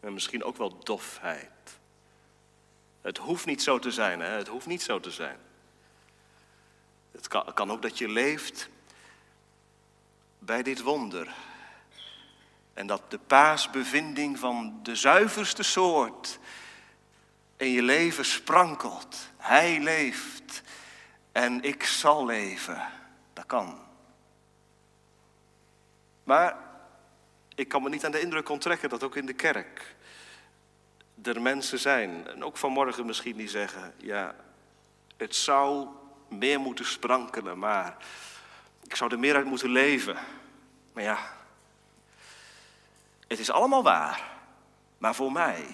En 0.00 0.12
misschien 0.12 0.44
ook 0.44 0.56
wel 0.56 0.78
dofheid. 0.78 1.78
Het 3.00 3.18
hoeft 3.18 3.46
niet 3.46 3.62
zo 3.62 3.78
te 3.78 3.90
zijn, 3.90 4.20
hè? 4.20 4.28
het 4.28 4.48
hoeft 4.48 4.66
niet 4.66 4.82
zo 4.82 5.00
te 5.00 5.10
zijn. 5.10 5.38
Het 7.12 7.28
kan, 7.28 7.54
kan 7.54 7.70
ook 7.70 7.82
dat 7.82 7.98
je 7.98 8.08
leeft 8.08 8.68
bij 10.38 10.62
dit 10.62 10.80
wonder. 10.80 11.34
En 12.74 12.86
dat 12.86 13.10
de 13.10 13.18
paasbevinding 13.18 14.38
van 14.38 14.80
de 14.82 14.96
zuiverste 14.96 15.62
soort 15.62 16.38
in 17.56 17.70
je 17.70 17.82
leven 17.82 18.24
sprankelt. 18.24 19.30
Hij 19.36 19.80
leeft 19.80 20.62
en 21.32 21.62
ik 21.62 21.84
zal 21.84 22.26
leven. 22.26 22.88
Dat 23.32 23.46
kan. 23.46 23.78
Maar 26.24 26.65
ik 27.56 27.68
kan 27.68 27.82
me 27.82 27.88
niet 27.88 28.04
aan 28.04 28.10
de 28.10 28.20
indruk 28.20 28.48
onttrekken 28.48 28.88
dat 28.88 29.02
ook 29.02 29.16
in 29.16 29.26
de 29.26 29.32
kerk 29.32 29.94
er 31.22 31.42
mensen 31.42 31.78
zijn, 31.78 32.28
en 32.28 32.44
ook 32.44 32.56
vanmorgen 32.56 33.06
misschien, 33.06 33.36
die 33.36 33.48
zeggen: 33.48 33.94
Ja, 33.96 34.34
het 35.16 35.34
zou 35.34 35.86
meer 36.28 36.60
moeten 36.60 36.84
sprankelen, 36.84 37.58
maar 37.58 37.96
ik 38.82 38.96
zou 38.96 39.12
er 39.12 39.18
meer 39.18 39.34
uit 39.34 39.46
moeten 39.46 39.68
leven. 39.70 40.16
Maar 40.92 41.02
ja, 41.02 41.18
het 43.28 43.38
is 43.38 43.50
allemaal 43.50 43.82
waar, 43.82 44.30
maar 44.98 45.14
voor 45.14 45.32
mij, 45.32 45.66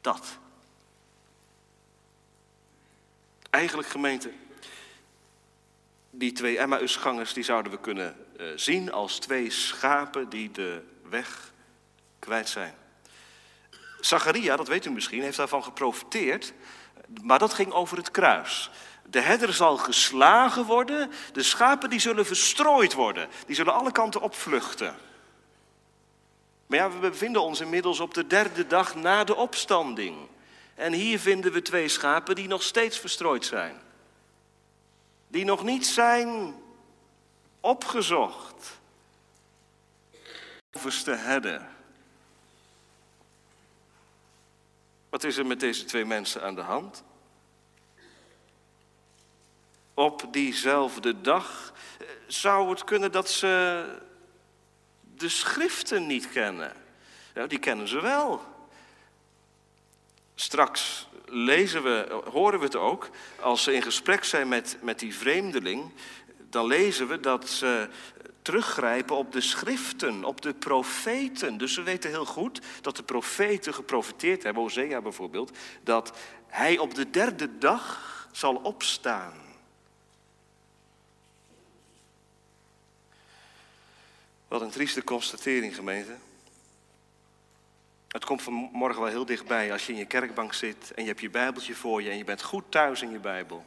dat. 0.00 0.38
Eigenlijk 3.50 3.88
gemeente, 3.88 4.32
die 6.10 6.32
twee 6.32 6.58
Emmausgangers 6.58 7.32
die 7.32 7.44
zouden 7.44 7.72
we 7.72 7.78
kunnen 7.78 8.16
uh, 8.40 8.46
zien 8.54 8.92
als 8.92 9.18
twee 9.18 9.50
schapen 9.50 10.28
die 10.28 10.50
de 10.50 10.82
weg 11.08 11.52
kwijt 12.18 12.48
zijn. 12.48 12.74
Zacharia, 14.00 14.56
dat 14.56 14.68
weet 14.68 14.84
u 14.84 14.90
misschien, 14.90 15.22
heeft 15.22 15.36
daarvan 15.36 15.64
geprofiteerd, 15.64 16.52
maar 17.22 17.38
dat 17.38 17.54
ging 17.54 17.72
over 17.72 17.96
het 17.96 18.10
kruis. 18.10 18.70
De 19.10 19.20
herder 19.20 19.52
zal 19.52 19.76
geslagen 19.76 20.64
worden, 20.64 21.10
de 21.32 21.42
schapen 21.42 21.90
die 21.90 22.00
zullen 22.00 22.26
verstrooid 22.26 22.92
worden, 22.92 23.28
die 23.46 23.56
zullen 23.56 23.74
alle 23.74 23.92
kanten 23.92 24.20
opvluchten. 24.20 24.94
Maar 26.66 26.78
ja, 26.78 26.90
we 26.90 26.98
bevinden 26.98 27.42
ons 27.42 27.60
inmiddels 27.60 28.00
op 28.00 28.14
de 28.14 28.26
derde 28.26 28.66
dag 28.66 28.94
na 28.94 29.24
de 29.24 29.34
opstanding. 29.34 30.16
En 30.74 30.92
hier 30.92 31.18
vinden 31.18 31.52
we 31.52 31.62
twee 31.62 31.88
schapen 31.88 32.34
die 32.34 32.48
nog 32.48 32.62
steeds 32.62 32.98
verstrooid 32.98 33.44
zijn. 33.44 33.80
Die 35.30 35.44
nog 35.44 35.64
niet 35.64 35.86
zijn 35.86 36.54
opgezocht. 37.60 38.80
Overste 40.72 41.10
herder. 41.10 41.68
Wat 45.08 45.24
is 45.24 45.36
er 45.36 45.46
met 45.46 45.60
deze 45.60 45.84
twee 45.84 46.04
mensen 46.04 46.42
aan 46.42 46.54
de 46.54 46.60
hand? 46.60 47.02
Op 49.94 50.26
diezelfde 50.30 51.20
dag 51.20 51.72
eh, 51.98 52.06
zou 52.26 52.70
het 52.70 52.84
kunnen 52.84 53.12
dat 53.12 53.30
ze 53.30 53.84
de 55.14 55.28
schriften 55.28 56.06
niet 56.06 56.30
kennen. 56.30 56.76
Nou, 57.34 57.48
die 57.48 57.58
kennen 57.58 57.88
ze 57.88 58.00
wel. 58.00 58.49
Straks 60.40 61.08
lezen 61.24 61.82
we, 61.82 62.22
horen 62.30 62.58
we 62.58 62.64
het 62.64 62.76
ook, 62.76 63.10
als 63.40 63.62
ze 63.62 63.74
in 63.74 63.82
gesprek 63.82 64.24
zijn 64.24 64.48
met, 64.48 64.76
met 64.82 64.98
die 64.98 65.14
vreemdeling, 65.14 65.92
dan 66.36 66.66
lezen 66.66 67.08
we 67.08 67.20
dat 67.20 67.48
ze 67.48 67.88
teruggrijpen 68.42 69.16
op 69.16 69.32
de 69.32 69.40
schriften, 69.40 70.24
op 70.24 70.40
de 70.40 70.54
profeten. 70.54 71.58
Dus 71.58 71.76
we 71.76 71.82
weten 71.82 72.10
heel 72.10 72.24
goed 72.24 72.60
dat 72.80 72.96
de 72.96 73.02
profeten 73.02 73.74
geprofiteerd 73.74 74.42
hebben, 74.42 74.62
Hosea 74.62 75.00
bijvoorbeeld, 75.00 75.56
dat 75.82 76.18
hij 76.46 76.78
op 76.78 76.94
de 76.94 77.10
derde 77.10 77.58
dag 77.58 78.00
zal 78.32 78.54
opstaan. 78.54 79.34
Wat 84.48 84.60
een 84.60 84.70
trieste 84.70 85.04
constatering, 85.04 85.74
gemeente. 85.74 86.16
Het 88.10 88.24
komt 88.24 88.42
vanmorgen 88.42 89.02
wel 89.02 89.10
heel 89.10 89.24
dichtbij 89.24 89.72
als 89.72 89.86
je 89.86 89.92
in 89.92 89.98
je 89.98 90.04
kerkbank 90.04 90.52
zit 90.52 90.90
en 90.94 91.02
je 91.02 91.08
hebt 91.08 91.20
je 91.20 91.30
Bijbeltje 91.30 91.74
voor 91.74 92.02
je 92.02 92.10
en 92.10 92.16
je 92.16 92.24
bent 92.24 92.42
goed 92.42 92.70
thuis 92.70 93.02
in 93.02 93.10
je 93.10 93.18
Bijbel. 93.18 93.64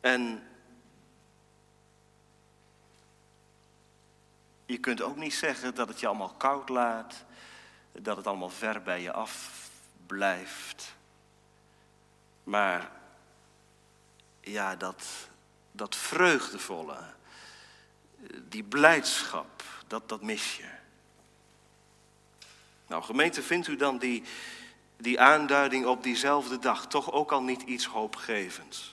En 0.00 0.48
je 4.66 4.78
kunt 4.78 5.02
ook 5.02 5.16
niet 5.16 5.34
zeggen 5.34 5.74
dat 5.74 5.88
het 5.88 6.00
je 6.00 6.06
allemaal 6.06 6.34
koud 6.34 6.68
laat, 6.68 7.24
dat 7.92 8.16
het 8.16 8.26
allemaal 8.26 8.50
ver 8.50 8.82
bij 8.82 9.02
je 9.02 9.12
af 9.12 9.68
blijft. 10.06 10.94
Maar 12.44 12.90
ja, 14.40 14.76
dat, 14.76 15.04
dat 15.72 15.96
vreugdevolle, 15.96 16.98
die 18.48 18.64
blijdschap, 18.64 19.62
dat, 19.86 20.08
dat 20.08 20.22
mis 20.22 20.56
je. 20.56 20.82
Nou, 22.86 23.02
gemeente, 23.02 23.42
vindt 23.42 23.68
u 23.68 23.76
dan 23.76 23.98
die, 23.98 24.22
die 24.96 25.20
aanduiding 25.20 25.86
op 25.86 26.02
diezelfde 26.02 26.58
dag 26.58 26.86
toch 26.86 27.12
ook 27.12 27.32
al 27.32 27.42
niet 27.42 27.62
iets 27.62 27.86
hoopgevends? 27.86 28.92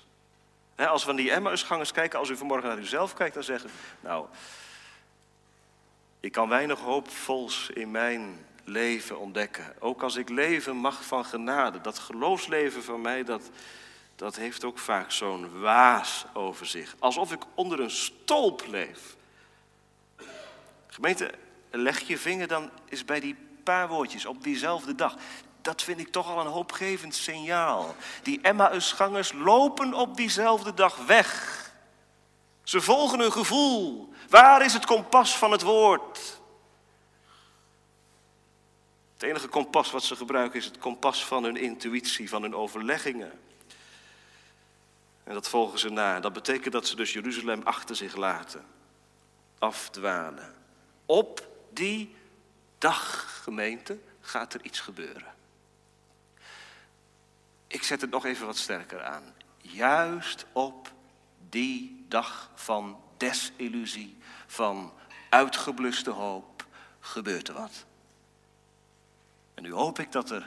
als 0.75 1.03
we 1.03 1.09
aan 1.09 1.15
die 1.15 1.31
Emmausgangers 1.31 1.91
kijken, 1.91 2.19
als 2.19 2.29
u 2.29 2.37
vanmorgen 2.37 2.69
naar 2.69 2.77
uzelf 2.77 3.13
kijkt, 3.13 3.33
dan 3.33 3.43
zeggen, 3.43 3.69
nou, 3.99 4.25
ik 6.19 6.31
kan 6.31 6.49
weinig 6.49 6.79
hoopvols 6.79 7.69
in 7.73 7.91
mijn 7.91 8.45
leven 8.63 9.19
ontdekken. 9.19 9.73
Ook 9.79 10.03
als 10.03 10.15
ik 10.15 10.29
leven 10.29 10.75
mag 10.75 11.05
van 11.05 11.25
genade. 11.25 11.81
Dat 11.81 11.99
geloofsleven 11.99 12.83
van 12.83 13.01
mij, 13.01 13.23
dat, 13.23 13.49
dat 14.15 14.35
heeft 14.35 14.63
ook 14.63 14.79
vaak 14.79 15.11
zo'n 15.11 15.59
waas 15.59 16.25
over 16.33 16.65
zich. 16.65 16.95
Alsof 16.99 17.31
ik 17.31 17.43
onder 17.55 17.79
een 17.79 17.91
stolp 17.91 18.65
leef. 18.67 19.15
Gemeente, 20.87 21.31
leg 21.69 21.99
je 21.99 22.17
vinger 22.17 22.47
dan 22.47 22.69
eens 22.89 23.05
bij 23.05 23.19
die 23.19 23.35
paar 23.63 23.87
woordjes 23.87 24.25
op 24.25 24.43
diezelfde 24.43 24.95
dag. 24.95 25.15
Dat 25.61 25.81
vind 25.81 25.99
ik 25.99 26.11
toch 26.11 26.29
al 26.29 26.39
een 26.39 26.51
hoopgevend 26.51 27.15
signaal. 27.15 27.95
Die 28.23 28.41
Emmausgangers 28.41 29.31
lopen 29.31 29.93
op 29.93 30.15
diezelfde 30.15 30.73
dag 30.73 31.05
weg. 31.05 31.59
Ze 32.63 32.81
volgen 32.81 33.19
hun 33.19 33.31
gevoel. 33.31 34.13
Waar 34.29 34.65
is 34.65 34.73
het 34.73 34.85
kompas 34.85 35.37
van 35.37 35.51
het 35.51 35.61
woord? 35.61 36.39
Het 39.13 39.29
enige 39.29 39.47
kompas 39.47 39.91
wat 39.91 40.03
ze 40.03 40.15
gebruiken 40.15 40.59
is 40.59 40.65
het 40.65 40.77
kompas 40.77 41.25
van 41.25 41.43
hun 41.43 41.57
intuïtie, 41.57 42.29
van 42.29 42.41
hun 42.41 42.55
overleggingen. 42.55 43.39
En 45.23 45.33
dat 45.33 45.49
volgen 45.49 45.79
ze 45.79 45.89
na. 45.89 46.19
Dat 46.19 46.33
betekent 46.33 46.73
dat 46.73 46.87
ze 46.87 46.95
dus 46.95 47.13
Jeruzalem 47.13 47.61
achter 47.63 47.95
zich 47.95 48.15
laten. 48.15 48.65
Afdwalen. 49.59 50.55
Op 51.05 51.47
die 51.69 52.15
dag, 52.81 53.41
gemeente, 53.43 53.99
gaat 54.21 54.53
er 54.53 54.63
iets 54.63 54.79
gebeuren. 54.79 55.33
Ik 57.67 57.83
zet 57.83 58.01
het 58.01 58.09
nog 58.09 58.25
even 58.25 58.45
wat 58.45 58.57
sterker 58.57 59.03
aan. 59.03 59.33
Juist 59.57 60.45
op 60.51 60.91
die 61.49 62.05
dag 62.07 62.51
van 62.55 63.01
desillusie, 63.17 64.17
van 64.47 64.93
uitgebluste 65.29 66.09
hoop, 66.09 66.65
gebeurt 66.99 67.47
er 67.47 67.53
wat. 67.53 67.85
En 69.53 69.63
nu 69.63 69.71
hoop 69.71 69.99
ik 69.99 70.11
dat 70.11 70.29
er 70.29 70.45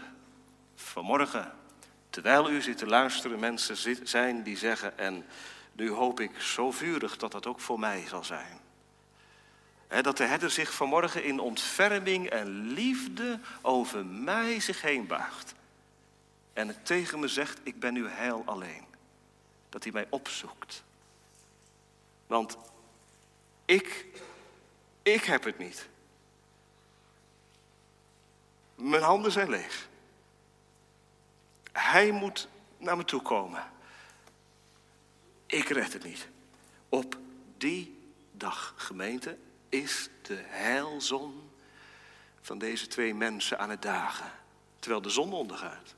vanmorgen, 0.75 1.53
terwijl 2.11 2.51
u 2.51 2.63
zit 2.63 2.79
te 2.79 2.87
luisteren, 2.87 3.39
mensen 3.39 4.07
zijn 4.07 4.43
die 4.43 4.57
zeggen, 4.57 4.99
en 4.99 5.27
nu 5.73 5.91
hoop 5.91 6.21
ik 6.21 6.41
zo 6.41 6.71
vurig 6.71 7.17
dat 7.17 7.33
dat 7.33 7.47
ook 7.47 7.61
voor 7.61 7.79
mij 7.79 8.05
zal 8.09 8.25
zijn 8.25 8.64
dat 9.89 10.17
de 10.17 10.25
herder 10.25 10.51
zich 10.51 10.75
vanmorgen 10.75 11.25
in 11.25 11.41
ontferming 11.41 12.29
en 12.29 12.73
liefde 12.73 13.41
over 13.63 14.07
mij 14.07 14.61
zich 14.61 14.83
heen 14.83 15.07
buigt. 15.07 15.55
En 16.53 16.69
het 16.69 16.87
tegen 16.87 17.21
me 17.21 17.29
zegt, 17.29 17.61
ik 17.63 17.81
ben 17.81 17.93
nu 17.93 18.09
heil 18.09 18.43
alleen. 18.45 18.85
Dat 19.69 19.83
hij 19.83 19.93
mij 19.93 20.07
opzoekt. 20.09 20.83
Want 22.27 22.57
ik, 23.65 24.07
ik 25.03 25.25
heb 25.25 25.45
het 25.45 25.59
niet. 25.59 25.89
Mijn 28.75 29.03
handen 29.03 29.33
zijn 29.33 29.51
leeg. 29.51 29.89
Hij 31.73 32.11
moet 32.11 32.49
naar 32.79 32.97
me 32.97 33.05
toe 33.05 33.23
komen. 33.23 33.73
Ik 35.47 35.69
red 35.69 35.93
het 35.93 36.05
niet. 36.05 36.29
Op 36.89 37.17
die 37.57 37.99
dag, 38.33 38.75
gemeente, 38.77 39.39
is 39.83 40.09
de 40.23 40.43
heilzon 40.47 41.51
van 42.41 42.59
deze 42.59 42.87
twee 42.87 43.15
mensen 43.15 43.59
aan 43.59 43.71
het 43.71 43.83
dagen. 43.83 44.33
Terwijl 44.79 45.03
de 45.03 45.11
zon 45.11 45.33
ondergaat, 45.33 45.95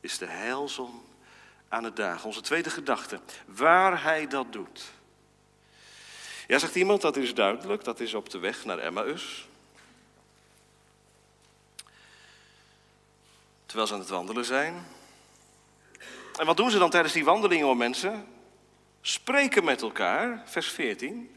is 0.00 0.18
de 0.18 0.26
heilzon 0.26 1.02
aan 1.68 1.84
het 1.84 1.96
dagen. 1.96 2.26
Onze 2.26 2.40
tweede 2.40 2.70
gedachte, 2.70 3.20
waar 3.46 4.02
hij 4.02 4.26
dat 4.26 4.52
doet. 4.52 4.92
Ja, 6.46 6.58
zegt 6.58 6.74
iemand, 6.74 7.00
dat 7.00 7.16
is 7.16 7.34
duidelijk, 7.34 7.84
dat 7.84 8.00
is 8.00 8.14
op 8.14 8.30
de 8.30 8.38
weg 8.38 8.64
naar 8.64 8.78
Emmaus. 8.78 9.48
terwijl 13.74 13.94
ze 13.94 14.00
aan 14.00 14.08
het 14.08 14.16
wandelen 14.18 14.44
zijn. 14.44 14.86
En 16.38 16.46
wat 16.46 16.56
doen 16.56 16.70
ze 16.70 16.78
dan 16.78 16.90
tijdens 16.90 17.12
die 17.12 17.24
wandelingen, 17.24 17.64
hoor 17.64 17.76
mensen? 17.76 18.26
Spreken 19.00 19.64
met 19.64 19.82
elkaar, 19.82 20.42
vers 20.44 20.68
14. 20.68 21.33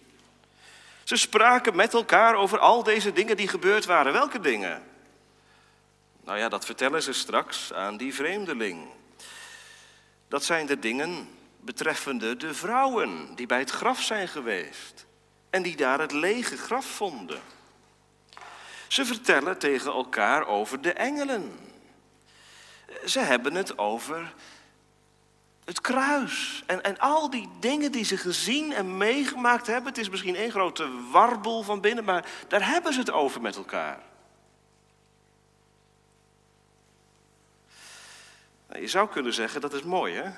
Ze 1.08 1.16
spraken 1.16 1.76
met 1.76 1.94
elkaar 1.94 2.36
over 2.36 2.60
al 2.60 2.84
deze 2.84 3.14
dingen 3.14 3.38
die 3.38 3.48
gebeurd 3.48 3.86
waren. 3.86 4.14
Welke 4.14 4.40
dingen? 4.40 4.84
Nou 6.24 6.38
ja, 6.38 6.50
dat 6.50 6.66
vertellen 6.66 7.04
ze 7.04 7.14
straks 7.14 7.74
aan 7.74 7.98
die 7.98 8.14
vreemdeling. 8.14 8.88
Dat 10.28 10.44
zijn 10.44 10.66
de 10.66 10.80
dingen 10.80 11.30
betreffende 11.60 12.38
de 12.38 12.54
vrouwen 12.54 13.36
die 13.36 13.46
bij 13.46 13.60
het 13.60 13.70
graf 13.70 14.02
zijn 14.02 14.28
geweest 14.28 15.06
en 15.50 15.62
die 15.62 15.76
daar 15.76 16.00
het 16.00 16.12
lege 16.12 16.58
graf 16.58 16.86
vonden. 16.86 17.42
Ze 18.88 19.06
vertellen 19.06 19.58
tegen 19.58 19.92
elkaar 19.92 20.48
over 20.48 20.82
de 20.82 20.94
engelen. 20.94 21.60
Ze 23.06 23.20
hebben 23.20 23.56
het 23.56 23.78
over 23.78 24.34
het 25.68 25.82
kruis 25.82 26.64
en, 26.66 26.84
en 26.84 27.00
al 27.00 27.30
die 27.30 27.50
dingen 27.60 27.92
die 27.92 28.04
ze 28.04 28.18
gezien 28.18 28.74
en 28.74 28.98
meegemaakt 28.98 29.68
hebben. 29.68 29.90
Het 29.90 29.98
is 29.98 30.10
misschien 30.10 30.36
één 30.36 30.52
grote 30.52 30.90
warbel 31.12 31.64
van 31.64 31.82
binnen, 31.82 32.04
maar 32.04 32.26
daar 32.48 32.68
hebben 32.68 32.94
ze 32.94 33.00
het 33.00 33.12
over 33.12 33.42
met 33.42 33.56
elkaar. 33.56 34.04
Nou, 38.68 38.82
je 38.82 38.88
zou 38.88 39.10
kunnen 39.10 39.34
zeggen, 39.34 39.62
dat 39.62 39.74
is 39.74 39.84
mooi 39.84 40.14
hè. 40.14 40.32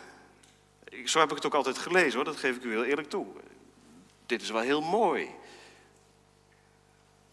Zo 1.05 1.19
heb 1.19 1.29
ik 1.29 1.35
het 1.35 1.45
ook 1.45 1.53
altijd 1.53 1.77
gelezen 1.77 2.15
hoor, 2.15 2.25
dat 2.25 2.37
geef 2.37 2.55
ik 2.55 2.63
u 2.63 2.69
heel 2.69 2.85
eerlijk 2.85 3.09
toe. 3.09 3.27
Dit 4.25 4.41
is 4.41 4.49
wel 4.49 4.61
heel 4.61 4.81
mooi. 4.81 5.29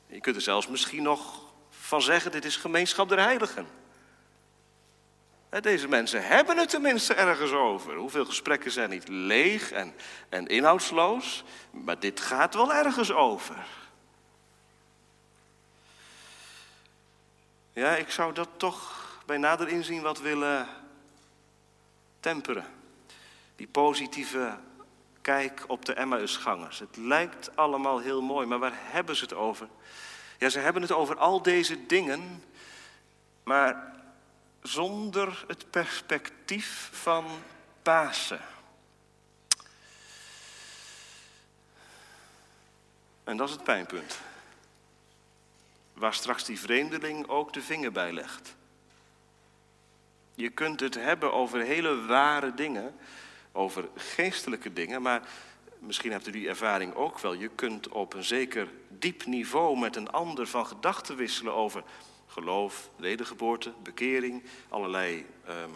Je 0.07 0.21
kunt 0.21 0.37
er 0.37 0.43
zelfs 0.43 0.69
misschien 0.69 1.03
nog 1.03 1.45
van 1.71 2.03
zeggen, 2.03 2.31
dit 2.31 2.45
is 2.45 2.57
gemeenschap 2.57 3.09
der 3.09 3.21
heiligen. 3.21 3.67
Deze 5.61 5.88
mensen 5.88 6.27
hebben 6.27 6.57
het 6.59 6.69
tenminste 6.69 7.14
ergens 7.14 7.53
over. 7.53 7.95
Hoeveel 7.95 8.25
gesprekken 8.25 8.71
zijn 8.71 8.90
niet 8.90 9.09
leeg 9.09 9.71
en, 9.73 9.95
en 10.29 10.47
inhoudsloos, 10.47 11.45
maar 11.71 12.01
dit 12.01 12.21
gaat 12.21 12.55
wel 12.55 12.75
ergens 12.75 13.12
over. 13.12 13.66
Ja, 17.73 17.97
ik 17.97 18.11
zou 18.11 18.33
dat 18.35 18.49
toch 18.57 19.05
bij 19.27 19.37
nader 19.37 19.69
inzien 19.69 20.03
wat 20.03 20.21
willen 20.21 20.69
temperen. 22.21 22.64
Die 23.57 23.69
positieve 23.69 24.59
kijk 25.21 25.64
op 25.66 25.85
de 25.85 25.95
Emmausgangers. 25.95 26.79
Het 26.79 26.97
lijkt 26.97 27.57
allemaal 27.57 27.99
heel 27.99 28.23
mooi, 28.23 28.47
maar 28.47 28.59
waar 28.59 28.77
hebben 28.77 29.16
ze 29.16 29.25
het 29.25 29.35
over? 29.35 29.69
Ja, 30.38 30.49
ze 30.49 30.59
hebben 30.59 30.83
het 30.83 30.92
over 30.92 31.16
al 31.16 31.42
deze 31.42 31.87
dingen, 31.87 32.45
maar 33.42 33.96
zonder 34.67 35.45
het 35.47 35.71
perspectief 35.71 36.89
van 36.93 37.25
Pasen. 37.83 38.41
En 43.25 43.37
dat 43.37 43.49
is 43.49 43.55
het 43.55 43.65
pijnpunt. 43.65 44.21
Waar 45.93 46.15
straks 46.15 46.45
die 46.45 46.61
vreemdeling 46.61 47.29
ook 47.29 47.53
de 47.53 47.63
vinger 47.63 47.93
bij 47.93 48.13
legt. 48.13 48.57
Je 50.35 50.51
kunt 50.51 50.81
het 50.81 50.95
hebben 50.95 51.33
over 51.33 51.61
hele 51.61 52.07
ware 52.07 52.55
dingen, 52.55 52.95
over 53.53 53.89
geestelijke 53.95 54.73
dingen, 54.73 55.03
maar 55.03 55.29
misschien 55.79 56.13
hebt 56.13 56.27
u 56.27 56.31
die 56.31 56.49
ervaring 56.49 56.95
ook 56.95 57.19
wel. 57.19 57.33
Je 57.33 57.49
kunt 57.49 57.89
op 57.89 58.15
een 58.15 58.25
zeker 58.25 58.69
diep 58.89 59.25
niveau 59.25 59.79
met 59.79 59.97
een 59.97 60.11
ander 60.11 60.47
van 60.47 60.67
gedachten 60.67 61.17
wisselen 61.17 61.55
over 61.55 61.83
geloof, 62.27 62.91
wedergeboorte, 62.97 63.73
bekering, 63.83 64.45
allerlei 64.69 65.27
um, 65.49 65.75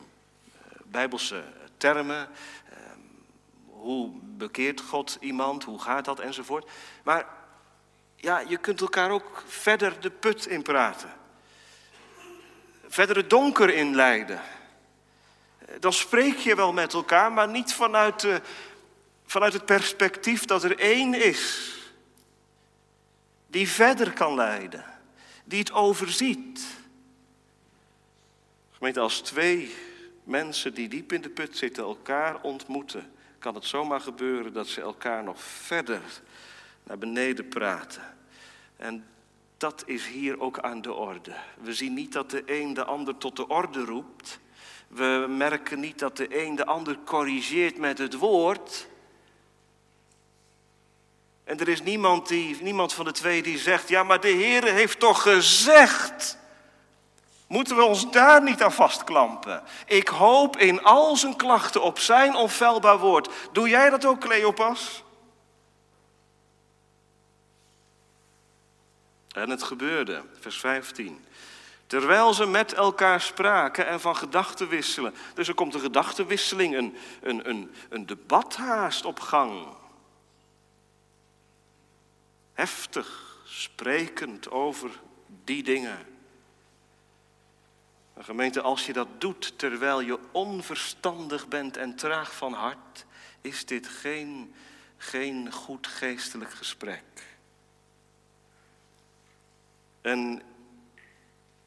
bijbelse 0.85 1.45
termen. 1.77 2.29
Um, 2.73 3.25
hoe 3.67 4.11
bekeert 4.23 4.81
God 4.81 5.17
iemand, 5.21 5.65
hoe 5.65 5.81
gaat 5.81 6.05
dat 6.05 6.21
enzovoort. 6.21 6.71
Maar 7.03 7.27
ja, 8.17 8.39
je 8.39 8.57
kunt 8.57 8.81
elkaar 8.81 9.11
ook 9.11 9.43
verder 9.47 10.01
de 10.01 10.11
put 10.11 10.47
in 10.47 10.63
praten. 10.63 11.13
Verder 12.87 13.17
het 13.17 13.31
donker 13.31 13.75
inleiden. 13.75 14.41
Dan 15.81 15.93
spreek 15.93 16.37
je 16.37 16.55
wel 16.55 16.73
met 16.73 16.93
elkaar, 16.93 17.33
maar 17.33 17.49
niet 17.49 17.75
vanuit, 17.75 18.21
de, 18.21 18.41
vanuit 19.27 19.53
het 19.53 19.65
perspectief 19.65 20.45
dat 20.45 20.65
er 20.65 20.79
één 20.79 21.15
is 21.15 21.75
die 23.47 23.69
verder 23.69 24.13
kan 24.13 24.35
leiden 24.35 24.85
die 25.51 25.59
het 25.59 25.73
overziet. 25.73 26.67
Gemeente, 28.71 29.01
als 29.01 29.21
twee 29.21 29.75
mensen 30.25 30.75
die 30.75 30.89
diep 30.89 31.13
in 31.13 31.21
de 31.21 31.29
put 31.29 31.57
zitten 31.57 31.85
elkaar 31.85 32.43
ontmoeten, 32.43 33.13
kan 33.39 33.55
het 33.55 33.65
zomaar 33.65 34.01
gebeuren 34.01 34.53
dat 34.53 34.67
ze 34.67 34.81
elkaar 34.81 35.25
nog 35.25 35.43
verder 35.43 36.01
naar 36.83 36.99
beneden 36.99 37.49
praten. 37.49 38.03
En 38.77 39.07
dat 39.57 39.83
is 39.87 40.07
hier 40.07 40.41
ook 40.41 40.59
aan 40.59 40.83
de 40.83 40.93
orde. 40.93 41.35
We 41.61 41.75
zien 41.75 41.95
niet 41.95 42.13
dat 42.13 42.31
de 42.31 42.43
een 42.47 42.75
de 42.75 42.85
ander 42.85 43.19
tot 43.19 43.37
de 43.37 43.49
orde 43.49 43.85
roept. 43.85 44.41
We 44.89 45.27
merken 45.29 45.81
niet 45.81 45.99
dat 45.99 46.17
de 46.17 46.45
een 46.47 46.57
de 46.57 46.67
ander 46.67 46.99
corrigeert 47.05 47.79
met 47.79 47.99
het 47.99 48.15
woord. 48.15 48.89
En 51.51 51.59
er 51.59 51.69
is 51.69 51.83
niemand, 51.83 52.29
die, 52.29 52.63
niemand 52.63 52.93
van 52.93 53.05
de 53.05 53.13
twee 53.13 53.43
die 53.43 53.59
zegt, 53.59 53.89
ja 53.89 54.03
maar 54.03 54.21
de 54.21 54.29
Heer 54.29 54.65
heeft 54.65 54.99
toch 54.99 55.23
gezegd. 55.23 56.39
Moeten 57.47 57.77
we 57.77 57.83
ons 57.83 58.11
daar 58.11 58.43
niet 58.43 58.63
aan 58.63 58.73
vastklampen? 58.73 59.63
Ik 59.87 60.09
hoop 60.09 60.57
in 60.57 60.83
al 60.83 61.17
zijn 61.17 61.37
klachten 61.37 61.83
op 61.83 61.99
zijn 61.99 62.35
onfeilbaar 62.35 62.99
woord. 62.99 63.29
Doe 63.53 63.69
jij 63.69 63.91
dat 63.91 64.05
ook, 64.05 64.21
Cleopas? 64.21 65.05
En 69.33 69.51
het 69.51 69.63
gebeurde, 69.63 70.23
vers 70.41 70.61
15. 70.61 71.25
Terwijl 71.87 72.35
ze 72.35 72.47
met 72.47 72.75
elkaar 72.75 73.21
spraken 73.21 73.87
en 73.87 74.01
van 74.01 74.17
gedachten 74.17 74.69
wisselen. 74.69 75.15
Dus 75.35 75.49
er 75.49 75.55
komt 75.55 75.75
een 75.75 75.81
gedachtenwisseling, 75.81 76.77
een, 76.77 76.97
een, 77.23 77.49
een, 77.49 77.75
een 77.89 78.07
debat 78.07 78.57
haast 78.57 79.05
op 79.05 79.21
gang 79.21 79.79
heftig 82.61 83.39
sprekend 83.45 84.51
over 84.51 84.91
die 85.45 85.63
dingen. 85.63 85.99
Een 88.15 88.25
gemeente, 88.25 88.61
als 88.61 88.87
je 88.87 88.93
dat 88.93 89.21
doet 89.21 89.59
terwijl 89.59 90.01
je 90.01 90.19
onverstandig 90.33 91.49
bent 91.49 91.77
en 91.77 91.95
traag 91.97 92.37
van 92.37 92.53
hart, 92.53 93.07
is 93.41 93.67
dit 93.67 93.89
geen, 93.89 94.55
geen 94.97 95.53
goed 95.53 95.87
geestelijk 95.87 96.53
gesprek. 96.53 97.03
En 100.01 100.43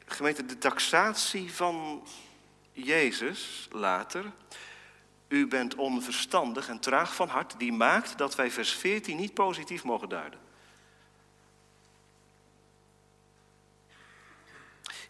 gemeente, 0.06 0.46
de 0.46 0.58
taxatie 0.58 1.52
van 1.52 2.06
Jezus 2.72 3.68
later, 3.70 4.32
u 5.28 5.46
bent 5.46 5.74
onverstandig 5.74 6.68
en 6.68 6.80
traag 6.80 7.14
van 7.14 7.28
hart, 7.28 7.58
die 7.58 7.72
maakt 7.72 8.18
dat 8.18 8.34
wij 8.34 8.50
vers 8.50 8.72
14 8.72 9.16
niet 9.16 9.34
positief 9.34 9.84
mogen 9.84 10.08
duiden. 10.08 10.43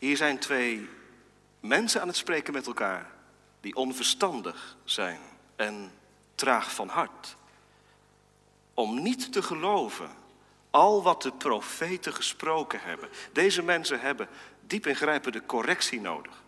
Hier 0.05 0.17
zijn 0.17 0.39
twee 0.39 0.89
mensen 1.61 2.01
aan 2.01 2.09
het 2.09 2.17
spreken 2.17 2.53
met 2.53 2.67
elkaar 2.67 3.11
die 3.61 3.75
onverstandig 3.75 4.77
zijn 4.85 5.21
en 5.57 5.93
traag 6.35 6.75
van 6.75 6.89
hart. 6.89 7.37
Om 8.75 9.03
niet 9.03 9.33
te 9.33 9.43
geloven 9.43 10.11
al 10.71 11.03
wat 11.03 11.23
de 11.23 11.33
profeten 11.33 12.13
gesproken 12.13 12.81
hebben. 12.81 13.09
Deze 13.33 13.63
mensen 13.63 14.01
hebben 14.01 14.29
diep 14.61 14.87
ingrijpende 14.87 15.47
correctie 15.47 16.01
nodig. 16.01 16.43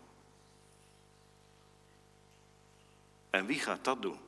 En 3.31 3.47
wie 3.47 3.61
gaat 3.61 3.85
dat 3.85 4.03
doen? 4.03 4.19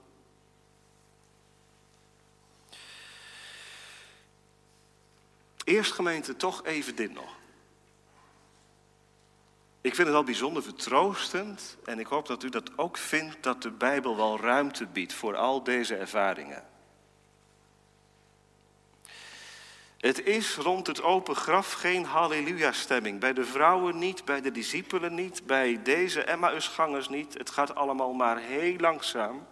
Eerst 5.64 5.92
gemeente 5.92 6.36
toch 6.36 6.64
even 6.64 6.96
dit 6.96 7.12
nog. 7.12 7.38
Ik 9.88 9.94
vind 9.94 10.09
het 10.09 10.16
al 10.16 10.24
bijzonder 10.24 10.62
vertroostend 10.62 11.77
en 11.85 11.98
ik 11.98 12.07
hoop 12.07 12.27
dat 12.27 12.42
u 12.42 12.48
dat 12.48 12.79
ook 12.79 12.96
vindt 12.96 13.37
dat 13.40 13.62
de 13.62 13.70
Bijbel 13.70 14.16
wel 14.16 14.40
ruimte 14.40 14.87
biedt 14.87 15.12
voor 15.12 15.37
al 15.37 15.62
deze 15.62 15.96
ervaringen. 15.96 16.64
Het 19.98 20.24
is 20.24 20.57
rond 20.57 20.87
het 20.87 21.03
open 21.03 21.37
graf 21.37 21.72
geen 21.72 22.05
halleluja-stemming. 22.05 23.20
Bij 23.20 23.33
de 23.33 23.44
vrouwen 23.44 23.98
niet, 23.98 24.24
bij 24.24 24.40
de 24.40 24.53
discipelen 24.53 25.14
niet, 25.14 25.46
bij 25.46 25.83
deze 25.83 26.22
Emmausgangers 26.22 27.09
niet. 27.09 27.35
Het 27.35 27.51
gaat 27.51 27.74
allemaal 27.74 28.12
maar 28.12 28.38
heel 28.38 28.77
langzaam. 28.77 29.46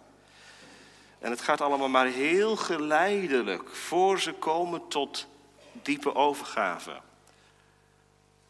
En 1.19 1.29
het 1.29 1.41
gaat 1.41 1.61
allemaal 1.61 1.89
maar 1.89 2.07
heel 2.07 2.55
geleidelijk 2.55 3.75
voor 3.75 4.19
ze 4.19 4.33
komen 4.33 4.87
tot 4.87 5.27
diepe 5.71 6.15
overgave. 6.15 6.99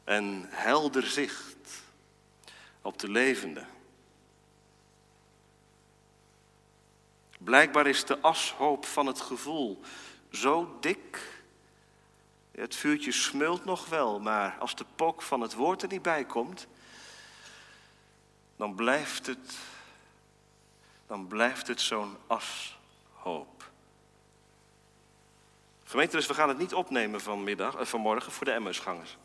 En 0.03 0.45
helder 0.49 1.03
zicht. 1.03 1.46
Op 2.87 2.99
de 2.99 3.09
levende. 3.09 3.65
Blijkbaar 7.37 7.87
is 7.87 8.05
de 8.05 8.21
ashoop 8.21 8.85
van 8.85 9.05
het 9.05 9.21
gevoel 9.21 9.81
zo 10.31 10.77
dik. 10.79 11.41
Het 12.51 12.75
vuurtje 12.75 13.11
smult 13.11 13.65
nog 13.65 13.87
wel, 13.89 14.19
maar 14.19 14.57
als 14.59 14.75
de 14.75 14.85
pok 14.95 15.21
van 15.21 15.41
het 15.41 15.53
woord 15.53 15.81
er 15.81 15.87
niet 15.87 16.01
bij 16.01 16.25
komt, 16.25 16.67
dan 18.55 18.75
blijft 18.75 19.25
het, 19.25 19.57
dan 21.07 21.27
blijft 21.27 21.67
het 21.67 21.81
zo'n 21.81 22.17
ashoop. 22.27 23.69
Gemeente, 25.83 26.15
dus 26.15 26.27
we 26.27 26.33
gaan 26.33 26.49
het 26.49 26.57
niet 26.57 26.73
opnemen 26.73 27.21
vanmiddag, 27.21 27.75
eh, 27.75 27.85
vanmorgen 27.85 28.31
voor 28.31 28.45
de 28.45 28.51
Emmersgangers. 28.51 29.17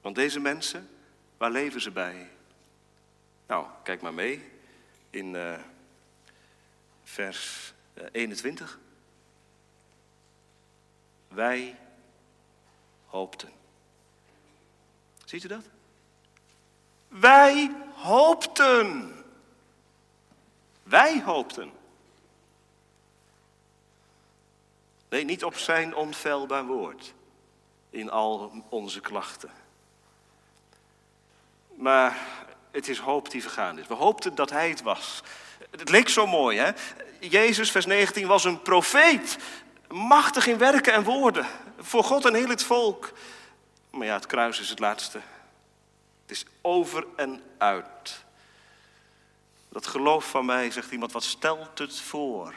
Want 0.00 0.14
deze 0.14 0.40
mensen, 0.40 0.88
waar 1.36 1.50
leven 1.50 1.80
ze 1.80 1.90
bij? 1.90 2.30
Nou, 3.46 3.66
kijk 3.82 4.00
maar 4.00 4.14
mee 4.14 4.50
in 5.10 5.34
uh, 5.34 5.58
vers 7.02 7.72
uh, 7.94 8.04
21. 8.12 8.78
Wij 11.28 11.78
hoopten. 13.06 13.50
Ziet 15.24 15.44
u 15.44 15.48
dat? 15.48 15.64
Wij 17.08 17.70
hoopten. 17.94 19.14
Wij 20.82 21.22
hoopten. 21.22 21.72
Nee, 25.08 25.24
niet 25.24 25.44
op 25.44 25.56
zijn 25.56 25.94
onfeilbaar 25.94 26.66
woord 26.66 27.14
in 27.90 28.10
al 28.10 28.52
onze 28.68 29.00
klachten. 29.00 29.59
Maar 31.80 32.18
het 32.70 32.88
is 32.88 32.98
hoop 32.98 33.30
die 33.30 33.42
vergaan 33.42 33.78
is. 33.78 33.86
We 33.86 33.94
hoopten 33.94 34.34
dat 34.34 34.50
hij 34.50 34.68
het 34.68 34.82
was. 34.82 35.22
Het 35.70 35.88
leek 35.88 36.08
zo 36.08 36.26
mooi, 36.26 36.58
hè? 36.58 36.70
Jezus, 37.20 37.70
vers 37.70 37.86
19, 37.86 38.26
was 38.26 38.44
een 38.44 38.62
profeet. 38.62 39.38
Machtig 39.88 40.46
in 40.46 40.58
werken 40.58 40.92
en 40.92 41.04
woorden. 41.04 41.46
Voor 41.78 42.04
God 42.04 42.24
en 42.24 42.34
heel 42.34 42.48
het 42.48 42.62
volk. 42.62 43.12
Maar 43.90 44.06
ja, 44.06 44.14
het 44.14 44.26
kruis 44.26 44.60
is 44.60 44.68
het 44.68 44.78
laatste. 44.78 45.20
Het 46.22 46.36
is 46.36 46.44
over 46.60 47.06
en 47.16 47.42
uit. 47.58 48.24
Dat 49.68 49.86
geloof 49.86 50.30
van 50.30 50.44
mij, 50.44 50.70
zegt 50.70 50.90
iemand, 50.90 51.12
wat 51.12 51.24
stelt 51.24 51.78
het 51.78 52.00
voor? 52.00 52.54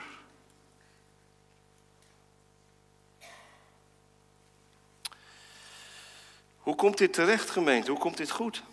Hoe 6.58 6.76
komt 6.76 6.98
dit 6.98 7.14
terecht, 7.14 7.50
gemeente? 7.50 7.92
Hoe 7.92 8.00
komt 8.00 8.18
dit 8.18 8.32
goed? 8.32 8.64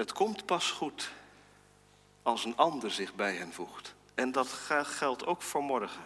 Het 0.00 0.12
komt 0.12 0.46
pas 0.46 0.70
goed 0.70 1.10
als 2.22 2.44
een 2.44 2.56
ander 2.56 2.90
zich 2.90 3.14
bij 3.14 3.34
hen 3.34 3.52
voegt. 3.52 3.94
En 4.14 4.32
dat 4.32 4.48
geldt 4.82 5.26
ook 5.26 5.42
voor 5.42 5.62
morgen. 5.62 6.04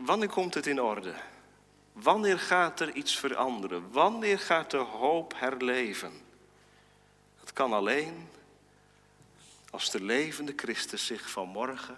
Wanneer 0.00 0.28
komt 0.28 0.54
het 0.54 0.66
in 0.66 0.82
orde? 0.82 1.14
Wanneer 1.92 2.38
gaat 2.38 2.80
er 2.80 2.92
iets 2.92 3.18
veranderen? 3.18 3.90
Wanneer 3.90 4.38
gaat 4.38 4.70
de 4.70 4.76
hoop 4.76 5.34
herleven? 5.36 6.12
Het 7.40 7.52
kan 7.52 7.72
alleen 7.72 8.28
als 9.70 9.90
de 9.90 10.02
levende 10.02 10.52
Christus 10.56 11.06
zich 11.06 11.30
vanmorgen 11.30 11.96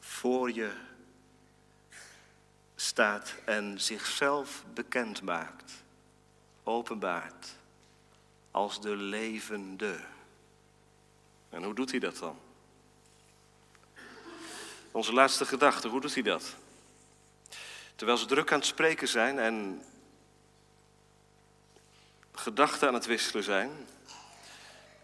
voor 0.00 0.52
je 0.52 0.72
staat 2.76 3.34
en 3.44 3.80
zichzelf 3.80 4.64
bekend 4.74 5.22
maakt, 5.22 5.72
openbaart 6.62 7.60
als 8.52 8.80
de 8.80 8.96
levende. 8.96 10.00
En 11.48 11.64
hoe 11.64 11.74
doet 11.74 11.90
hij 11.90 12.00
dat 12.00 12.16
dan? 12.16 12.38
Onze 14.90 15.12
laatste 15.12 15.44
gedachte, 15.44 15.88
hoe 15.88 16.00
doet 16.00 16.14
hij 16.14 16.22
dat? 16.22 16.54
Terwijl 17.94 18.18
ze 18.18 18.26
druk 18.26 18.52
aan 18.52 18.58
het 18.58 18.66
spreken 18.66 19.08
zijn 19.08 19.38
en 19.38 19.82
gedachten 22.32 22.88
aan 22.88 22.94
het 22.94 23.06
wisselen 23.06 23.44
zijn, 23.44 23.70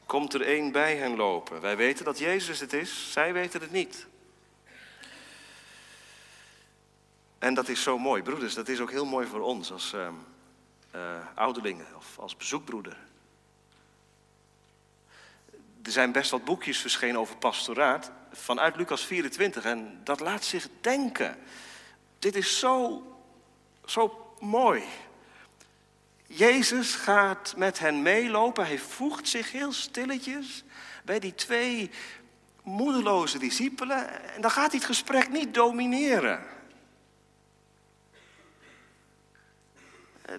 komt 0.06 0.34
er 0.34 0.42
één 0.42 0.72
bij 0.72 0.96
hen 0.96 1.16
lopen. 1.16 1.60
Wij 1.60 1.76
weten 1.76 2.04
dat 2.04 2.18
Jezus 2.18 2.60
het 2.60 2.72
is, 2.72 3.12
zij 3.12 3.32
weten 3.32 3.60
het 3.60 3.70
niet. 3.70 4.06
En 7.38 7.54
dat 7.54 7.68
is 7.68 7.82
zo 7.82 7.98
mooi, 7.98 8.22
broeders, 8.22 8.54
dat 8.54 8.68
is 8.68 8.80
ook 8.80 8.90
heel 8.90 9.06
mooi 9.06 9.26
voor 9.26 9.40
ons 9.40 9.72
als 9.72 9.92
uh, 9.94 10.08
uh, 10.94 11.26
ouderlingen 11.34 11.86
of 11.96 12.18
als 12.18 12.36
bezoekbroeder. 12.36 13.07
Er 15.88 15.94
zijn 15.94 16.12
best 16.12 16.30
wat 16.30 16.44
boekjes 16.44 16.78
verschenen 16.78 17.20
over 17.20 17.36
pastoraat 17.36 18.10
vanuit 18.32 18.76
Lucas 18.76 19.04
24 19.04 19.64
en 19.64 20.00
dat 20.04 20.20
laat 20.20 20.44
zich 20.44 20.68
denken. 20.80 21.36
Dit 22.18 22.36
is 22.36 22.58
zo, 22.58 23.02
zo 23.84 24.34
mooi. 24.40 24.82
Jezus 26.26 26.94
gaat 26.94 27.54
met 27.56 27.78
hen 27.78 28.02
meelopen. 28.02 28.66
Hij 28.66 28.78
voegt 28.78 29.28
zich 29.28 29.52
heel 29.52 29.72
stilletjes 29.72 30.64
bij 31.04 31.18
die 31.18 31.34
twee 31.34 31.90
moedeloze 32.62 33.38
discipelen. 33.38 34.34
En 34.34 34.40
dan 34.40 34.50
gaat 34.50 34.70
hij 34.70 34.78
het 34.78 34.88
gesprek 34.88 35.30
niet 35.30 35.54
domineren. 35.54 36.46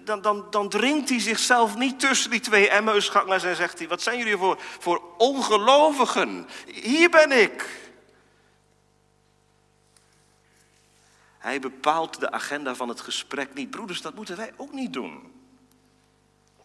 Dan, 0.04 0.22
dan, 0.22 0.46
dan 0.50 0.68
dringt 0.68 1.08
hij 1.08 1.20
zichzelf 1.20 1.76
niet 1.76 2.00
tussen 2.00 2.30
die 2.30 2.40
twee 2.40 2.68
Emmausgangers 2.68 3.42
en 3.42 3.56
zegt 3.56 3.78
hij: 3.78 3.88
Wat 3.88 4.02
zijn 4.02 4.18
jullie 4.18 4.36
voor, 4.36 4.60
voor 4.78 5.02
ongelovigen? 5.16 6.48
Hier 6.66 7.10
ben 7.10 7.32
ik. 7.42 7.78
Hij 11.38 11.60
bepaalt 11.60 12.20
de 12.20 12.30
agenda 12.30 12.74
van 12.74 12.88
het 12.88 13.00
gesprek 13.00 13.54
niet. 13.54 13.70
Broeders, 13.70 14.02
dat 14.02 14.14
moeten 14.14 14.36
wij 14.36 14.52
ook 14.56 14.72
niet 14.72 14.92
doen. 14.92 15.32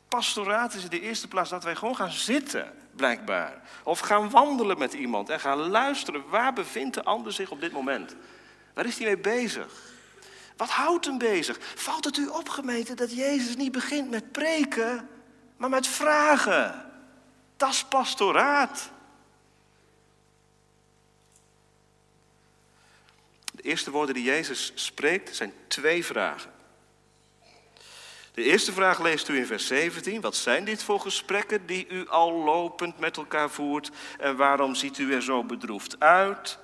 Pastoraat 0.07 0.73
is 0.73 0.83
in 0.83 0.89
de 0.89 1.01
eerste 1.01 1.27
plaats 1.27 1.49
dat 1.49 1.63
wij 1.63 1.75
gewoon 1.75 1.95
gaan 1.95 2.11
zitten, 2.11 2.73
blijkbaar. 2.95 3.61
Of 3.83 3.99
gaan 3.99 4.29
wandelen 4.29 4.77
met 4.77 4.93
iemand 4.93 5.29
en 5.29 5.39
gaan 5.39 5.57
luisteren. 5.57 6.29
Waar 6.29 6.53
bevindt 6.53 6.93
de 6.93 7.03
ander 7.03 7.33
zich 7.33 7.51
op 7.51 7.61
dit 7.61 7.71
moment? 7.71 8.15
Waar 8.73 8.85
is 8.85 8.97
hij 8.97 9.05
mee 9.05 9.17
bezig? 9.17 9.94
Wat 10.57 10.69
houdt 10.69 11.05
hem 11.05 11.17
bezig? 11.17 11.57
Valt 11.75 12.05
het 12.05 12.17
u 12.17 12.27
op, 12.27 12.49
gemeente, 12.49 12.93
dat 12.93 13.15
Jezus 13.15 13.55
niet 13.55 13.71
begint 13.71 14.09
met 14.09 14.31
preken, 14.31 15.09
maar 15.57 15.69
met 15.69 15.87
vragen? 15.87 16.91
Dat 17.57 17.69
is 17.69 17.83
pastoraat. 17.83 18.89
De 23.51 23.61
eerste 23.61 23.91
woorden 23.91 24.15
die 24.15 24.23
Jezus 24.23 24.71
spreekt 24.75 25.35
zijn 25.35 25.53
twee 25.67 26.05
vragen. 26.05 26.53
De 28.33 28.43
eerste 28.43 28.71
vraag 28.71 28.99
leest 28.99 29.29
u 29.29 29.37
in 29.37 29.45
vers 29.45 29.67
17. 29.67 30.21
Wat 30.21 30.35
zijn 30.35 30.65
dit 30.65 30.83
voor 30.83 30.99
gesprekken 30.99 31.65
die 31.65 31.87
u 31.87 32.07
al 32.07 32.31
lopend 32.31 32.99
met 32.99 33.17
elkaar 33.17 33.49
voert? 33.49 33.91
En 34.17 34.35
waarom 34.35 34.75
ziet 34.75 34.97
u 34.97 35.13
er 35.13 35.23
zo 35.23 35.43
bedroefd 35.43 35.99
uit? 35.99 36.57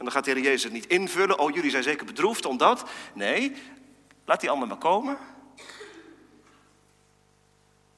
En 0.00 0.06
dan 0.06 0.14
gaat 0.14 0.24
de 0.24 0.30
Heer 0.30 0.42
Jezus 0.42 0.70
niet 0.70 0.86
invullen. 0.86 1.38
Oh, 1.38 1.54
jullie 1.54 1.70
zijn 1.70 1.82
zeker 1.82 2.06
bedroefd 2.06 2.44
omdat. 2.46 2.84
Nee, 3.14 3.56
laat 4.24 4.40
die 4.40 4.50
ander 4.50 4.68
maar 4.68 4.76
komen. 4.76 5.18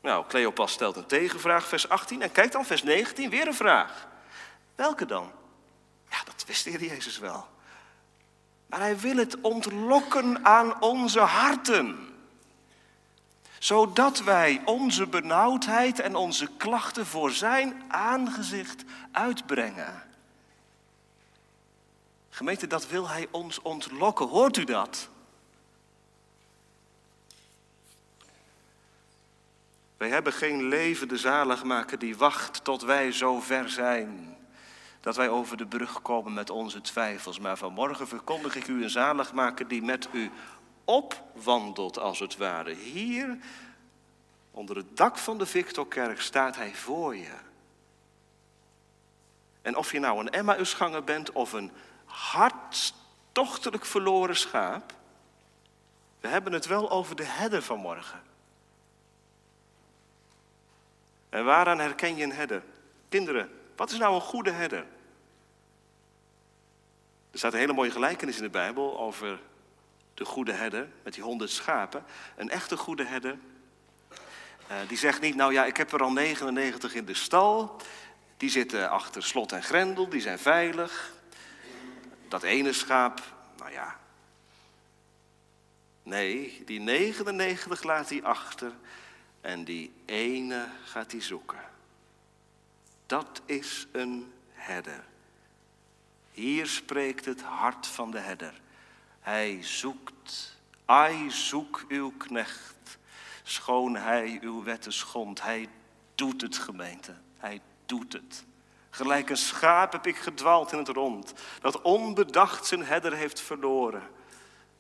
Nou, 0.01 0.27
Cleopas 0.29 0.73
stelt 0.73 0.97
een 0.97 1.07
tegenvraag, 1.07 1.67
vers 1.67 1.89
18. 1.89 2.23
En 2.23 2.33
kijk 2.33 2.53
dan, 2.53 2.65
vers 2.65 2.83
19, 2.83 3.31
weer 3.31 3.47
een 3.47 3.55
vraag. 3.55 4.09
Welke 4.75 5.07
dan? 5.07 5.31
Ja, 6.11 6.17
dat 6.25 6.45
wist 6.47 6.65
de 6.65 6.71
Heer 6.71 6.85
Jezus 6.85 7.19
wel. 7.19 7.47
Maar 8.67 8.81
hij 8.81 8.99
wil 8.99 9.17
het 9.17 9.41
ontlokken 9.41 10.45
aan 10.45 10.81
onze 10.83 11.21
harten. 11.21 12.15
Zodat 13.59 14.23
wij 14.23 14.63
onze 14.65 15.07
benauwdheid 15.07 16.01
en 16.01 16.17
onze 16.17 16.49
klachten 16.57 17.07
voor 17.07 17.31
zijn 17.31 17.83
aangezicht 17.89 18.85
uitbrengen. 19.13 20.11
Gemeente, 22.35 22.67
dat 22.67 22.89
wil 22.89 23.09
hij 23.09 23.29
ons 23.31 23.63
ontlokken. 23.63 24.29
Hoort 24.29 24.57
u 24.57 24.65
dat? 24.65 25.09
Wij 29.97 30.09
hebben 30.09 30.33
geen 30.33 30.63
levende 30.63 31.17
zaligmaker 31.17 31.99
die 31.99 32.17
wacht 32.17 32.65
tot 32.65 32.83
wij 32.83 33.13
zo 33.13 33.41
ver 33.41 33.71
zijn. 33.71 34.37
Dat 35.01 35.17
wij 35.17 35.29
over 35.29 35.57
de 35.57 35.67
brug 35.67 36.03
komen 36.03 36.33
met 36.33 36.51
onze 36.51 36.81
twijfels. 36.81 37.39
Maar 37.39 37.57
vanmorgen 37.57 38.09
verkondig 38.09 38.57
ik 38.57 38.69
u 38.69 38.83
een 38.83 38.91
zaligmaker 38.91 39.69
die 39.69 39.83
met 39.83 40.09
u 40.13 40.31
opwandelt 40.85 41.99
als 41.99 42.19
het 42.19 42.37
ware. 42.37 42.75
Hier, 42.75 43.39
onder 44.51 44.77
het 44.77 44.97
dak 44.97 45.19
van 45.19 45.39
de 45.39 45.47
Victorkerk, 45.47 46.21
staat 46.21 46.57
hij 46.57 46.75
voor 46.75 47.17
je. 47.17 47.35
En 49.63 49.77
of 49.77 49.93
je 49.93 49.99
nou 49.99 50.21
een 50.21 50.31
Emmausganger 50.31 51.05
bent 51.05 51.33
of 51.33 51.53
een 51.53 51.73
hartstochtelijk 52.13 53.85
verloren 53.85 54.37
schaap. 54.37 54.95
We 56.21 56.29
hebben 56.29 56.53
het 56.53 56.67
wel 56.67 56.91
over 56.91 57.17
de 57.17 57.25
herder 57.25 57.63
van 57.63 57.79
morgen. 57.79 58.23
En 61.29 61.45
waaraan 61.45 61.79
herken 61.79 62.17
je 62.17 62.25
een 62.25 62.33
herder? 62.33 62.63
Kinderen, 63.09 63.51
wat 63.77 63.91
is 63.91 63.99
nou 63.99 64.15
een 64.15 64.21
goede 64.21 64.51
herder? 64.51 64.87
Er 67.31 67.39
staat 67.39 67.53
een 67.53 67.59
hele 67.59 67.73
mooie 67.73 67.91
gelijkenis 67.91 68.37
in 68.37 68.43
de 68.43 68.51
Bijbel 68.51 68.99
over 68.99 69.41
de 70.15 70.25
goede 70.25 70.53
herder 70.53 70.89
met 71.03 71.15
die 71.15 71.23
honderd 71.23 71.51
schapen. 71.51 72.05
Een 72.37 72.51
echte 72.51 72.77
goede 72.77 73.05
herder, 73.05 73.39
uh, 74.71 74.77
die 74.89 74.99
zegt 74.99 75.21
niet, 75.21 75.35
nou 75.35 75.53
ja, 75.53 75.65
ik 75.65 75.77
heb 75.77 75.93
er 75.93 76.03
al 76.03 76.13
99 76.13 76.95
in 76.95 77.05
de 77.05 77.15
stal. 77.15 77.77
Die 78.37 78.51
zitten 78.51 78.91
achter 78.91 79.23
slot 79.23 79.53
en 79.53 79.63
grendel, 79.63 80.09
die 80.09 80.21
zijn 80.21 80.39
veilig. 80.39 81.21
Dat 82.33 82.43
ene 82.43 82.73
schaap, 82.73 83.23
nou 83.57 83.73
ja. 83.73 83.99
Nee, 86.03 86.63
die 86.65 86.81
99 86.81 87.83
laat 87.83 88.09
hij 88.09 88.23
achter 88.23 88.73
en 89.41 89.65
die 89.65 89.93
ene 90.05 90.69
gaat 90.85 91.13
hij 91.13 91.21
zoeken. 91.21 91.61
Dat 93.07 93.43
is 93.45 93.87
een 93.93 94.33
herder. 94.53 95.05
Hier 96.31 96.67
spreekt 96.67 97.25
het 97.25 97.43
hart 97.43 97.87
van 97.87 98.11
de 98.11 98.19
herder. 98.19 98.61
Hij 99.21 99.63
zoekt, 99.63 100.59
ai 100.85 101.31
zoek 101.31 101.85
uw 101.89 102.13
knecht, 102.17 102.99
schoon 103.43 103.97
hij 103.97 104.39
uw 104.41 104.63
wetten 104.63 104.93
schond. 104.93 105.43
Hij 105.43 105.69
doet 106.15 106.41
het, 106.41 106.59
gemeente, 106.59 107.17
hij 107.37 107.61
doet 107.87 108.13
het. 108.13 108.45
Gelijk 108.95 109.31
een 109.31 109.37
schaap 109.37 109.93
heb 109.93 110.07
ik 110.07 110.17
gedwaald 110.17 110.73
in 110.73 110.79
het 110.79 110.89
rond, 110.89 111.33
dat 111.61 111.83
onbedacht 111.83 112.67
zijn 112.67 112.85
herder 112.85 113.13
heeft 113.13 113.41
verloren. 113.41 114.03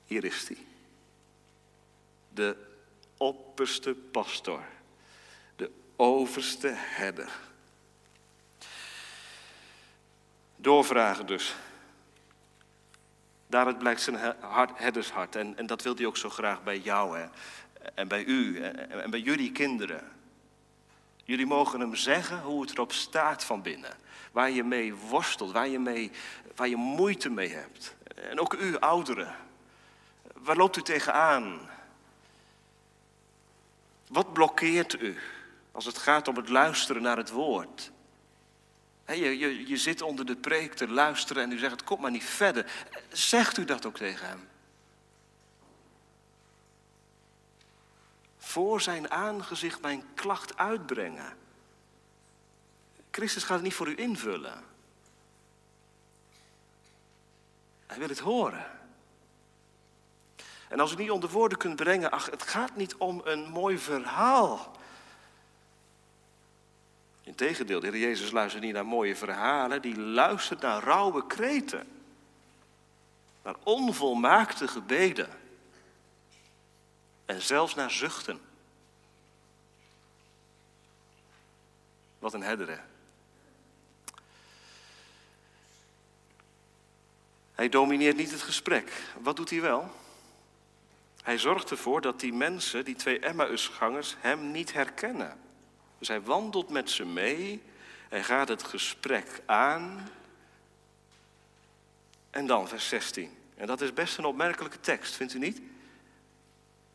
Hier 0.04 0.24
is 0.24 0.48
hij. 0.48 0.66
De 2.28 2.56
opperste 3.16 3.94
pastor, 3.94 4.60
de 5.56 5.70
overste 5.96 6.72
herder. 6.74 7.38
Doorvragen 10.56 11.26
dus. 11.26 11.54
Daaruit 13.46 13.78
blijkt 13.78 14.00
zijn 14.00 14.34
herdershart. 14.74 15.36
En, 15.36 15.56
en 15.56 15.66
dat 15.66 15.82
wil 15.82 15.94
hij 15.96 16.06
ook 16.06 16.16
zo 16.16 16.28
graag 16.28 16.62
bij 16.62 16.78
jou 16.78 17.18
hè? 17.18 17.26
en 17.94 18.08
bij 18.08 18.24
u 18.24 18.62
en, 18.62 19.02
en 19.02 19.10
bij 19.10 19.20
jullie 19.20 19.52
kinderen. 19.52 20.12
Jullie 21.24 21.46
mogen 21.46 21.80
hem 21.80 21.94
zeggen 21.94 22.40
hoe 22.40 22.60
het 22.60 22.70
erop 22.70 22.92
staat 22.92 23.44
van 23.44 23.62
binnen. 23.62 23.96
Waar 24.32 24.50
je 24.50 24.64
mee 24.64 24.94
worstelt, 24.94 25.52
waar 25.52 25.68
je, 25.68 25.78
mee, 25.78 26.10
waar 26.56 26.68
je 26.68 26.76
moeite 26.76 27.30
mee 27.30 27.48
hebt. 27.48 27.94
En 28.14 28.40
ook 28.40 28.54
u, 28.54 28.78
ouderen. 28.78 29.34
Waar 30.34 30.56
loopt 30.56 30.76
u 30.76 30.82
tegenaan? 30.82 31.60
Wat 34.08 34.32
blokkeert 34.32 35.00
u 35.00 35.18
als 35.72 35.84
het 35.84 35.98
gaat 35.98 36.28
om 36.28 36.36
het 36.36 36.48
luisteren 36.48 37.02
naar 37.02 37.16
het 37.16 37.30
woord? 37.30 37.92
je, 39.06 39.38
je, 39.38 39.68
je 39.68 39.76
zit 39.76 40.02
onder 40.02 40.26
de 40.26 40.36
preek 40.36 40.74
te 40.74 40.88
luisteren 40.88 41.42
en 41.42 41.52
u 41.52 41.58
zegt, 41.58 41.84
kom 41.84 42.00
maar 42.00 42.10
niet 42.10 42.24
verder. 42.24 42.72
Zegt 43.08 43.58
u 43.58 43.64
dat 43.64 43.86
ook 43.86 43.96
tegen 43.96 44.26
hem? 44.26 44.48
Voor 48.53 48.80
zijn 48.80 49.11
aangezicht 49.11 49.80
mijn 49.80 50.05
klacht 50.14 50.57
uitbrengen. 50.57 51.36
Christus 53.11 53.44
gaat 53.44 53.55
het 53.55 53.64
niet 53.64 53.74
voor 53.74 53.88
u 53.88 53.96
invullen. 53.96 54.64
Hij 57.86 57.98
wil 57.98 58.09
het 58.09 58.18
horen. 58.18 58.66
En 60.68 60.80
als 60.80 60.92
u 60.92 60.96
niet 60.96 61.11
onder 61.11 61.30
woorden 61.30 61.59
kunt 61.59 61.76
brengen, 61.76 62.11
ach, 62.11 62.30
het 62.30 62.42
gaat 62.42 62.76
niet 62.76 62.94
om 62.94 63.20
een 63.24 63.48
mooi 63.48 63.78
verhaal. 63.78 64.76
Integendeel, 67.22 67.80
de 67.80 67.86
Heer 67.86 67.98
Jezus 67.98 68.30
luistert 68.30 68.62
niet 68.62 68.72
naar 68.74 68.86
mooie 68.86 69.16
verhalen, 69.16 69.82
die 69.82 70.00
luistert 70.00 70.61
naar 70.61 70.82
rauwe 70.82 71.26
kreten. 71.26 71.88
Naar 73.42 73.57
onvolmaakte 73.62 74.68
gebeden. 74.68 75.41
En 77.24 77.42
zelfs 77.42 77.74
naar 77.74 77.90
zuchten. 77.90 78.40
Wat 82.18 82.34
een 82.34 82.42
herder, 82.42 82.68
hè? 82.68 82.78
Hij 87.54 87.68
domineert 87.68 88.16
niet 88.16 88.30
het 88.30 88.42
gesprek. 88.42 88.92
Wat 89.20 89.36
doet 89.36 89.50
hij 89.50 89.60
wel? 89.60 89.90
Hij 91.22 91.38
zorgt 91.38 91.70
ervoor 91.70 92.00
dat 92.00 92.20
die 92.20 92.32
mensen, 92.32 92.84
die 92.84 92.94
twee 92.94 93.18
Emmausgangers, 93.18 94.16
hem 94.18 94.50
niet 94.50 94.72
herkennen. 94.72 95.40
Dus 95.98 96.08
hij 96.08 96.22
wandelt 96.22 96.68
met 96.68 96.90
ze 96.90 97.04
mee, 97.04 97.62
hij 98.08 98.24
gaat 98.24 98.48
het 98.48 98.62
gesprek 98.62 99.42
aan. 99.46 100.08
En 102.30 102.46
dan 102.46 102.68
vers 102.68 102.88
16. 102.88 103.36
En 103.54 103.66
dat 103.66 103.80
is 103.80 103.92
best 103.92 104.18
een 104.18 104.24
opmerkelijke 104.24 104.80
tekst, 104.80 105.14
vindt 105.14 105.34
u 105.34 105.38
niet? 105.38 105.60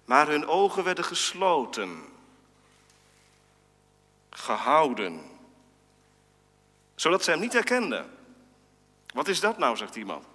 Maar 0.08 0.28
hun 0.28 0.48
ogen 0.48 0.84
werden 0.84 1.04
gesloten, 1.04 2.06
gehouden, 4.30 5.22
zodat 6.96 7.24
ze 7.24 7.32
hem 7.32 7.40
niet 7.40 7.54
herkenden. 7.54 8.12
Wat 9.14 9.28
is 9.28 9.40
dat 9.40 9.58
nou, 9.58 9.78
zegt 9.78 9.96
iemand? 9.96 10.26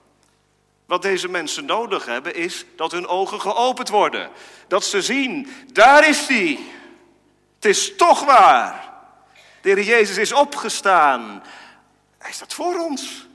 Wat 0.87 1.03
deze 1.03 1.29
mensen 1.29 1.65
nodig 1.65 2.05
hebben 2.05 2.35
is 2.35 2.65
dat 2.77 2.93
hun 2.93 3.07
ogen 3.07 3.41
geopend 3.41 3.89
worden. 3.89 4.31
Dat 4.69 4.85
ze 4.85 5.03
zien, 5.03 5.49
daar 5.73 6.09
is 6.09 6.27
hij. 6.27 6.59
Het 7.55 7.65
is 7.65 7.97
toch 7.97 8.25
waar. 8.25 8.93
De 9.61 9.69
Heer 9.69 9.83
Jezus 9.83 10.17
is 10.17 10.33
opgestaan. 10.33 11.43
Hij 12.19 12.33
staat 12.33 12.55
voor 12.55 12.79
ons. 12.79 13.27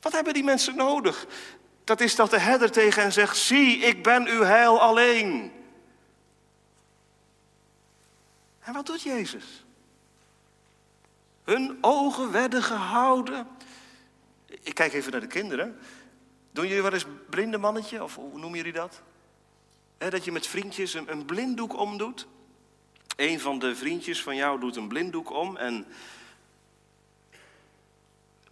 Wat 0.00 0.12
hebben 0.12 0.34
die 0.34 0.44
mensen 0.44 0.76
nodig? 0.76 1.26
Dat 1.84 2.00
is 2.00 2.16
dat 2.16 2.30
de 2.30 2.38
herder 2.38 2.70
tegen 2.70 3.02
hen 3.02 3.12
zegt: 3.12 3.36
Zie, 3.36 3.78
ik 3.78 4.02
ben 4.02 4.26
uw 4.26 4.42
heil 4.42 4.80
alleen. 4.80 5.52
En 8.60 8.72
wat 8.72 8.86
doet 8.86 9.02
Jezus? 9.02 9.64
Hun 11.44 11.78
ogen 11.80 12.30
werden 12.30 12.62
gehouden. 12.62 13.46
Ik 14.46 14.74
kijk 14.74 14.92
even 14.92 15.12
naar 15.12 15.20
de 15.20 15.26
kinderen. 15.26 15.78
Doen 16.52 16.66
jullie 16.66 16.82
wel 16.82 16.92
eens 16.92 17.06
blinde 17.30 17.58
mannetje? 17.58 18.02
Of 18.02 18.14
hoe 18.14 18.38
noemen 18.38 18.58
jullie 18.58 18.72
dat? 18.72 19.02
dat 20.08 20.24
je 20.24 20.32
met 20.32 20.46
vriendjes 20.46 20.94
een, 20.94 21.12
een 21.12 21.24
blinddoek 21.24 21.76
omdoet. 21.76 22.26
Een 23.16 23.40
van 23.40 23.58
de 23.58 23.76
vriendjes 23.76 24.22
van 24.22 24.36
jou 24.36 24.60
doet 24.60 24.76
een 24.76 24.88
blinddoek 24.88 25.30
om 25.30 25.56
en 25.56 25.86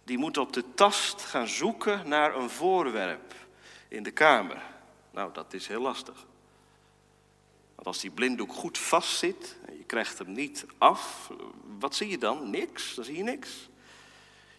die 0.09 0.17
moet 0.17 0.37
op 0.37 0.53
de 0.53 0.63
tast 0.73 1.21
gaan 1.21 1.47
zoeken 1.47 2.07
naar 2.07 2.35
een 2.35 2.49
voorwerp 2.49 3.35
in 3.87 4.03
de 4.03 4.11
kamer. 4.11 4.61
Nou, 5.11 5.33
dat 5.33 5.53
is 5.53 5.67
heel 5.67 5.81
lastig. 5.81 6.25
Want 7.75 7.87
als 7.87 7.99
die 7.99 8.11
blinddoek 8.11 8.53
goed 8.53 8.77
vastzit 8.77 9.57
en 9.65 9.77
je 9.77 9.83
krijgt 9.83 10.17
hem 10.17 10.31
niet 10.31 10.65
af, 10.77 11.31
wat 11.79 11.95
zie 11.95 12.09
je 12.09 12.17
dan? 12.17 12.49
Niks, 12.49 12.95
dan 12.95 13.03
zie 13.03 13.17
je 13.17 13.23
niks. 13.23 13.69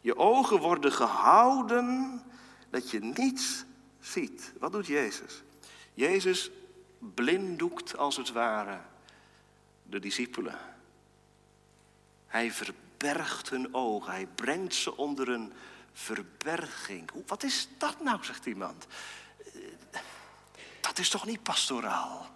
Je 0.00 0.16
ogen 0.16 0.58
worden 0.58 0.92
gehouden 0.92 2.22
dat 2.70 2.90
je 2.90 3.00
niets 3.00 3.64
ziet. 4.00 4.52
Wat 4.58 4.72
doet 4.72 4.86
Jezus? 4.86 5.42
Jezus 5.94 6.50
blinddoekt 6.98 7.96
als 7.96 8.16
het 8.16 8.32
ware 8.32 8.80
de 9.82 9.98
discipelen. 9.98 10.58
Hij 12.26 12.52
verbergt 13.00 13.50
hun 13.50 13.74
ogen, 13.74 14.12
hij 14.12 14.26
brengt 14.26 14.74
ze 14.74 14.96
onder 14.96 15.28
een 15.28 15.52
verberging. 15.92 17.10
Wat 17.26 17.42
is 17.42 17.68
dat 17.78 18.00
nou, 18.00 18.24
zegt 18.24 18.46
iemand. 18.46 18.86
Dat 20.80 20.98
is 20.98 21.08
toch 21.08 21.26
niet 21.26 21.42
pastoraal? 21.42 22.30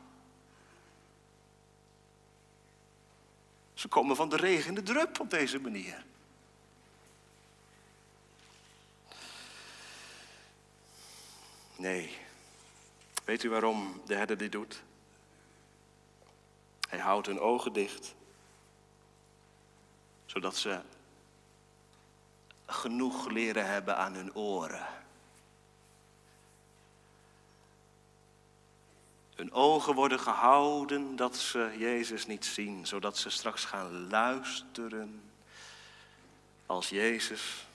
Ze 3.74 3.88
komen 3.88 4.16
van 4.16 4.28
de 4.28 4.36
regen 4.36 4.74
de 4.74 4.82
drup 4.82 5.20
op 5.20 5.30
deze 5.30 5.60
manier. 5.60 6.04
Nee, 11.76 12.16
Weet 13.24 13.42
u 13.42 13.50
waarom 13.50 14.02
de 14.06 14.14
herder 14.14 14.36
dit 14.36 14.52
doet? 14.52 14.82
Hij 16.88 16.98
houdt 16.98 17.26
hun 17.26 17.40
ogen 17.40 17.72
dicht, 17.72 18.14
zodat 20.34 20.56
ze 20.56 20.80
genoeg 22.66 23.30
leren 23.30 23.66
hebben 23.66 23.96
aan 23.96 24.14
hun 24.14 24.34
oren. 24.34 24.86
Hun 29.34 29.52
ogen 29.52 29.94
worden 29.94 30.20
gehouden 30.20 31.16
dat 31.16 31.36
ze 31.36 31.74
Jezus 31.78 32.26
niet 32.26 32.44
zien, 32.44 32.86
zodat 32.86 33.18
ze 33.18 33.30
straks 33.30 33.64
gaan 33.64 34.08
luisteren 34.08 35.22
als 36.66 36.88
Jezus 36.88 37.66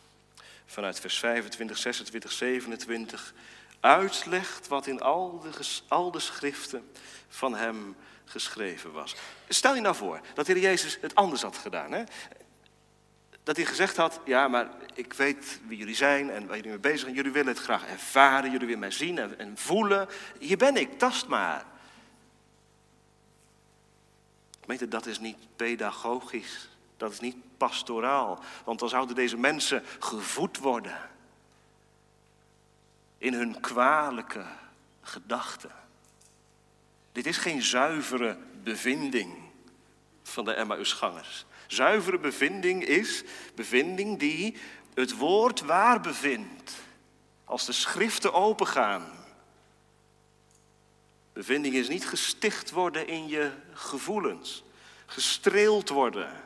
vanuit 0.65 0.99
vers 0.99 1.19
25, 1.19 1.77
26, 1.77 2.31
27 2.31 3.33
uitlegt 3.79 4.67
wat 4.67 4.87
in 4.87 5.01
al 5.01 5.39
de, 5.39 5.65
al 5.87 6.11
de 6.11 6.19
schriften 6.19 6.91
van 7.27 7.55
hem 7.55 7.95
geschreven 8.25 8.91
was. 8.91 9.15
Stel 9.47 9.75
je 9.75 9.81
nou 9.81 9.95
voor 9.95 10.21
dat 10.33 10.45
de 10.45 10.53
Heer 10.53 10.61
Jezus 10.61 10.97
het 11.01 11.15
anders 11.15 11.41
had 11.41 11.57
gedaan. 11.57 11.91
Hè? 11.91 12.03
Dat 13.49 13.57
hij 13.57 13.67
gezegd 13.67 13.97
had, 13.97 14.19
ja, 14.25 14.47
maar 14.47 14.69
ik 14.93 15.13
weet 15.13 15.59
wie 15.67 15.77
jullie 15.77 15.95
zijn 15.95 16.29
en 16.29 16.47
waar 16.47 16.55
jullie 16.55 16.71
mee 16.71 16.79
bezig 16.79 16.99
zijn. 16.99 17.13
Jullie 17.13 17.31
willen 17.31 17.53
het 17.53 17.63
graag 17.63 17.85
ervaren, 17.87 18.51
jullie 18.51 18.65
willen 18.65 18.79
mij 18.79 18.91
zien 18.91 19.17
en, 19.17 19.39
en 19.39 19.57
voelen. 19.57 20.07
Hier 20.39 20.57
ben 20.57 20.75
ik, 20.75 20.99
tast 20.99 21.27
maar. 21.27 21.65
Gemeente, 24.61 24.87
dat 24.87 25.05
is 25.05 25.19
niet 25.19 25.37
pedagogisch. 25.55 26.69
Dat 26.97 27.11
is 27.11 27.19
niet 27.19 27.35
pastoraal. 27.57 28.43
Want 28.65 28.79
dan 28.79 28.89
zouden 28.89 29.15
deze 29.15 29.37
mensen 29.37 29.83
gevoed 29.99 30.57
worden. 30.57 31.09
In 33.17 33.33
hun 33.33 33.59
kwalijke 33.59 34.45
gedachten. 35.01 35.71
Dit 37.11 37.25
is 37.25 37.37
geen 37.37 37.61
zuivere 37.61 38.37
bevinding 38.63 39.37
van 40.23 40.45
de 40.45 40.53
Emmausgangers. 40.53 41.45
Zuivere 41.69 42.17
bevinding 42.17 42.85
is 42.85 43.23
bevinding 43.55 44.19
die 44.19 44.55
het 44.93 45.17
woord 45.17 45.61
waar 45.61 46.01
bevindt. 46.01 46.73
Als 47.45 47.65
de 47.65 47.71
schriften 47.71 48.33
opengaan. 48.33 49.11
Bevinding 51.33 51.75
is 51.75 51.87
niet 51.87 52.07
gesticht 52.07 52.71
worden 52.71 53.07
in 53.07 53.27
je 53.27 53.51
gevoelens. 53.73 54.63
Gestreeld 55.05 55.89
worden 55.89 56.43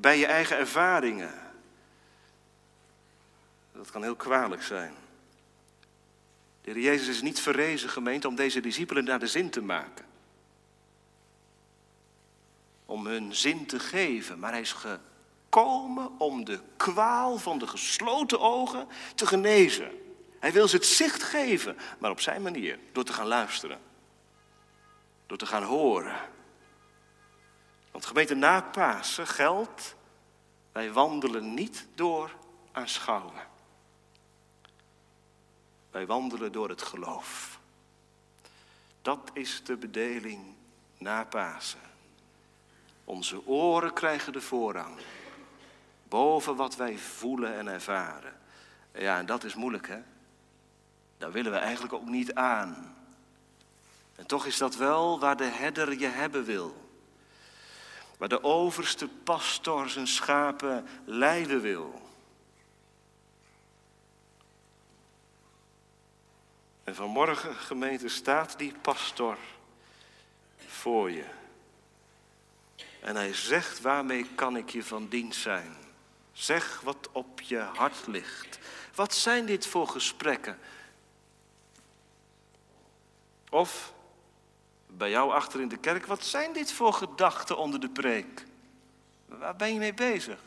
bij 0.00 0.18
je 0.18 0.26
eigen 0.26 0.56
ervaringen. 0.56 1.34
Dat 3.72 3.90
kan 3.90 4.02
heel 4.02 4.16
kwalijk 4.16 4.62
zijn. 4.62 4.94
De 6.62 6.70
Heer 6.70 6.82
Jezus 6.82 7.08
is 7.08 7.22
niet 7.22 7.40
verrezen, 7.40 7.88
gemeente, 7.88 8.28
om 8.28 8.34
deze 8.34 8.60
discipelen 8.60 9.04
naar 9.04 9.18
de 9.18 9.26
zin 9.26 9.50
te 9.50 9.62
maken. 9.62 10.07
Om 12.88 13.06
hun 13.06 13.34
zin 13.34 13.66
te 13.66 13.78
geven, 13.78 14.38
maar 14.38 14.50
hij 14.50 14.60
is 14.60 14.72
gekomen 14.72 16.10
om 16.18 16.44
de 16.44 16.60
kwaal 16.76 17.38
van 17.38 17.58
de 17.58 17.66
gesloten 17.66 18.40
ogen 18.40 18.88
te 19.14 19.26
genezen. 19.26 19.90
Hij 20.38 20.52
wil 20.52 20.68
ze 20.68 20.76
het 20.76 20.86
zicht 20.86 21.22
geven, 21.22 21.76
maar 21.98 22.10
op 22.10 22.20
zijn 22.20 22.42
manier, 22.42 22.78
door 22.92 23.04
te 23.04 23.12
gaan 23.12 23.26
luisteren. 23.26 23.80
Door 25.26 25.38
te 25.38 25.46
gaan 25.46 25.62
horen. 25.62 26.16
Want 27.90 28.06
gemeente 28.06 28.34
na 28.34 28.60
Pasen 28.60 29.26
geldt, 29.26 29.96
wij 30.72 30.92
wandelen 30.92 31.54
niet 31.54 31.86
door 31.94 32.30
aanschouwen. 32.72 33.46
Wij 35.90 36.06
wandelen 36.06 36.52
door 36.52 36.68
het 36.68 36.82
geloof. 36.82 37.60
Dat 39.02 39.30
is 39.32 39.64
de 39.64 39.76
bedeling 39.76 40.54
na 40.98 41.24
Pasen. 41.24 41.80
Onze 43.08 43.46
oren 43.46 43.92
krijgen 43.92 44.32
de 44.32 44.40
voorrang. 44.40 44.96
Boven 46.08 46.56
wat 46.56 46.76
wij 46.76 46.98
voelen 46.98 47.54
en 47.54 47.68
ervaren. 47.68 48.40
Ja, 48.92 49.18
en 49.18 49.26
dat 49.26 49.44
is 49.44 49.54
moeilijk, 49.54 49.88
hè? 49.88 49.98
Daar 51.18 51.32
willen 51.32 51.52
we 51.52 51.58
eigenlijk 51.58 51.92
ook 51.92 52.08
niet 52.08 52.34
aan. 52.34 52.96
En 54.16 54.26
toch 54.26 54.46
is 54.46 54.56
dat 54.56 54.76
wel 54.76 55.20
waar 55.20 55.36
de 55.36 55.44
herder 55.44 55.98
je 55.98 56.06
hebben 56.06 56.44
wil. 56.44 56.90
Waar 58.18 58.28
de 58.28 58.42
overste 58.42 59.08
pastor 59.08 59.88
zijn 59.88 60.06
schapen 60.06 60.86
leiden 61.04 61.60
wil. 61.60 62.02
En 66.84 66.94
vanmorgen, 66.94 67.54
gemeente, 67.54 68.08
staat 68.08 68.58
die 68.58 68.74
pastor 68.82 69.36
voor 70.66 71.10
je. 71.10 71.37
En 73.00 73.16
hij 73.16 73.34
zegt, 73.34 73.80
waarmee 73.80 74.26
kan 74.34 74.56
ik 74.56 74.70
je 74.70 74.84
van 74.84 75.08
dienst 75.08 75.40
zijn? 75.40 75.76
Zeg 76.32 76.80
wat 76.80 77.08
op 77.12 77.40
je 77.40 77.58
hart 77.58 78.06
ligt. 78.06 78.58
Wat 78.94 79.14
zijn 79.14 79.46
dit 79.46 79.66
voor 79.66 79.88
gesprekken? 79.88 80.58
Of 83.50 83.92
bij 84.86 85.10
jou 85.10 85.32
achter 85.32 85.60
in 85.60 85.68
de 85.68 85.76
kerk, 85.76 86.06
wat 86.06 86.24
zijn 86.24 86.52
dit 86.52 86.72
voor 86.72 86.92
gedachten 86.92 87.58
onder 87.58 87.80
de 87.80 87.88
preek? 87.88 88.44
Waar 89.26 89.56
ben 89.56 89.72
je 89.72 89.78
mee 89.78 89.94
bezig? 89.94 90.40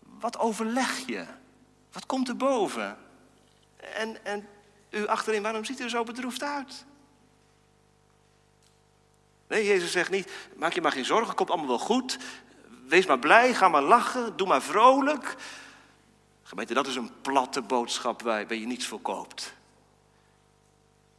Wat 0.00 0.38
overleg 0.38 1.06
je? 1.06 1.26
Wat 1.92 2.06
komt 2.06 2.28
er 2.28 2.36
boven? 2.36 2.98
En, 3.76 4.24
en 4.24 4.48
u 4.90 5.06
achterin, 5.06 5.42
waarom 5.42 5.64
ziet 5.64 5.80
u 5.80 5.84
er 5.84 5.90
zo 5.90 6.04
bedroefd 6.04 6.42
uit? 6.42 6.84
Nee, 9.50 9.64
Jezus 9.64 9.92
zegt 9.92 10.10
niet, 10.10 10.32
maak 10.56 10.72
je 10.72 10.80
maar 10.80 10.92
geen 10.92 11.04
zorgen, 11.04 11.34
komt 11.34 11.48
allemaal 11.48 11.68
wel 11.68 11.78
goed. 11.78 12.18
Wees 12.86 13.06
maar 13.06 13.18
blij, 13.18 13.54
ga 13.54 13.68
maar 13.68 13.82
lachen, 13.82 14.36
doe 14.36 14.46
maar 14.46 14.62
vrolijk. 14.62 15.36
Gemeente, 16.42 16.74
dat 16.74 16.86
is 16.86 16.96
een 16.96 17.20
platte 17.20 17.62
boodschap 17.62 18.22
waar 18.22 18.54
je 18.54 18.66
niets 18.66 18.86
voor 18.86 19.00
koopt. 19.00 19.54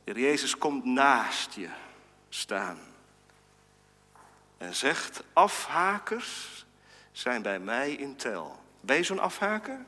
Jezus 0.04 0.58
komt 0.58 0.86
naast 0.86 1.54
je 1.54 1.70
staan. 2.30 2.80
En 4.58 4.76
zegt, 4.76 5.24
afhakers 5.34 6.66
zijn 7.12 7.42
bij 7.42 7.60
mij 7.60 7.92
in 7.92 8.16
tel. 8.16 8.60
Ben 8.82 8.96
je 8.96 9.04
zo'n 9.04 9.20
afhaker? 9.20 9.86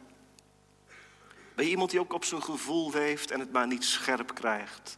Ben 1.55 1.65
je 1.65 1.71
iemand 1.71 1.89
die 1.91 1.99
ook 1.99 2.13
op 2.13 2.25
zijn 2.25 2.43
gevoel 2.43 2.91
leeft 2.91 3.31
en 3.31 3.39
het 3.39 3.51
maar 3.51 3.67
niet 3.67 3.83
scherp 3.83 4.35
krijgt? 4.35 4.97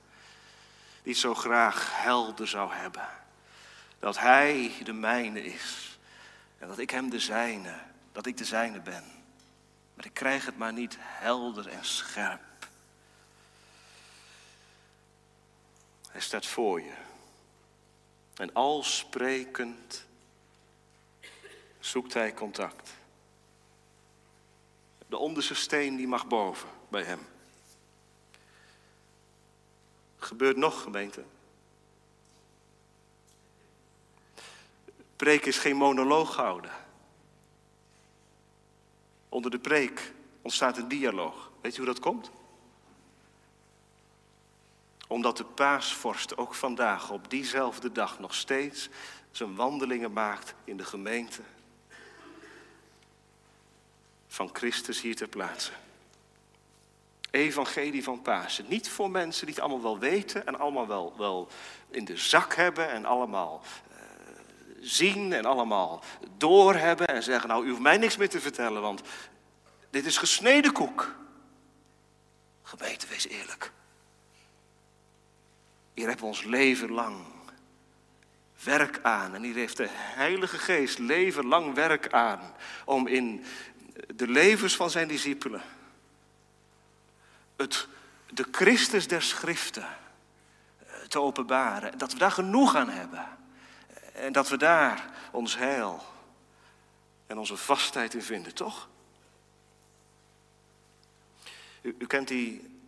Die 1.03 1.11
het 1.11 1.21
zo 1.21 1.35
graag 1.35 1.89
helder 1.93 2.47
zou 2.47 2.73
hebben. 2.73 3.23
Dat 3.99 4.19
hij 4.19 4.71
de 4.83 4.93
mijne 4.93 5.43
is. 5.43 5.99
En 6.57 6.67
dat 6.67 6.77
ik 6.79 6.89
hem 6.89 7.09
de 7.09 7.19
zijne, 7.19 7.79
dat 8.11 8.25
ik 8.25 8.37
de 8.37 8.45
zijne 8.45 8.79
ben. 8.79 9.03
Maar 9.93 10.05
ik 10.05 10.13
krijg 10.13 10.45
het 10.45 10.57
maar 10.57 10.73
niet 10.73 10.95
helder 10.99 11.67
en 11.67 11.85
scherp. 11.85 12.67
Hij 16.09 16.21
staat 16.21 16.45
voor 16.45 16.81
je. 16.81 16.93
En 18.35 18.53
al 18.53 18.83
sprekend 18.83 20.05
zoekt 21.79 22.13
hij 22.13 22.33
contact. 22.33 22.93
De 25.07 25.17
onderste 25.17 25.55
steen 25.55 25.95
die 25.95 26.07
mag 26.07 26.27
boven 26.27 26.69
bij 26.89 27.03
hem. 27.03 27.27
Gebeurt 30.17 30.57
nog, 30.57 30.81
gemeente. 30.81 31.23
Preek 35.15 35.45
is 35.45 35.57
geen 35.57 35.75
monoloog 35.75 36.35
houden. 36.35 36.71
Onder 39.29 39.51
de 39.51 39.59
preek 39.59 40.13
ontstaat 40.41 40.77
een 40.77 40.87
dialoog. 40.87 41.51
Weet 41.61 41.75
je 41.75 41.81
hoe 41.81 41.93
dat 41.93 41.99
komt? 41.99 42.31
Omdat 45.07 45.37
de 45.37 45.45
paasvorst 45.45 46.37
ook 46.37 46.53
vandaag 46.53 47.11
op 47.11 47.29
diezelfde 47.29 47.91
dag 47.91 48.19
nog 48.19 48.33
steeds 48.33 48.89
zijn 49.31 49.55
wandelingen 49.55 50.13
maakt 50.13 50.53
in 50.63 50.77
de 50.77 50.85
gemeente 50.85 51.41
van 54.27 54.49
Christus 54.53 55.01
hier 55.01 55.15
ter 55.15 55.27
plaatse. 55.27 55.71
Evangelie 57.31 58.03
van 58.03 58.21
Pasen. 58.21 58.65
Niet 58.67 58.89
voor 58.89 59.11
mensen 59.11 59.45
die 59.45 59.55
het 59.55 59.63
allemaal 59.63 59.81
wel 59.81 59.99
weten 59.99 60.47
en 60.47 60.59
allemaal 60.59 60.87
wel, 60.87 61.13
wel 61.17 61.47
in 61.89 62.05
de 62.05 62.17
zak 62.17 62.55
hebben 62.55 62.89
en 62.89 63.05
allemaal 63.05 63.61
zien 64.85 65.33
en 65.33 65.45
allemaal 65.45 66.03
doorhebben 66.37 67.07
en 67.07 67.23
zeggen, 67.23 67.49
nou 67.49 67.65
u 67.65 67.69
hoeft 67.69 67.81
mij 67.81 67.97
niks 67.97 68.17
meer 68.17 68.29
te 68.29 68.39
vertellen, 68.39 68.81
want 68.81 69.01
dit 69.89 70.05
is 70.05 70.17
gesneden 70.17 70.71
koek. 70.71 71.15
Gemeente, 72.63 73.07
wees 73.07 73.27
eerlijk. 73.27 73.71
Hier 75.93 76.07
hebben 76.07 76.23
we 76.23 76.31
ons 76.31 76.43
leven 76.43 76.91
lang 76.91 77.17
werk 78.63 78.99
aan. 79.01 79.35
En 79.35 79.43
hier 79.43 79.55
heeft 79.55 79.77
de 79.77 79.87
Heilige 79.89 80.57
Geest 80.57 80.99
leven 80.99 81.45
lang 81.45 81.73
werk 81.73 82.11
aan 82.11 82.55
om 82.85 83.07
in 83.07 83.45
de 84.15 84.27
levens 84.27 84.75
van 84.75 84.89
zijn 84.89 85.07
discipelen 85.07 85.61
het, 87.55 87.87
de 88.29 88.45
Christus 88.51 89.07
der 89.07 89.21
Schriften 89.21 89.87
eh, 90.79 90.93
te 91.07 91.21
openbaren. 91.21 91.97
Dat 91.97 92.13
we 92.13 92.19
daar 92.19 92.31
genoeg 92.31 92.75
aan 92.75 92.89
hebben. 92.89 93.27
En 94.15 94.31
dat 94.31 94.49
we 94.49 94.57
daar 94.57 95.09
ons 95.31 95.57
heil 95.57 96.03
en 97.27 97.37
onze 97.37 97.57
vastheid 97.57 98.13
in 98.13 98.21
vinden, 98.21 98.53
toch? 98.53 98.87
U, 101.81 102.07
kent 102.07 102.27
die 102.27 102.79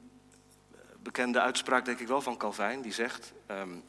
bekende 1.00 1.42
uitspraak, 1.42 1.86
denk 1.86 2.00
ik 2.00 2.08
wel, 2.08 2.22
van 2.22 2.38
Calvijn, 2.38 2.82
die 2.82 2.94
zegt: 2.94 3.34
um, 3.48 3.84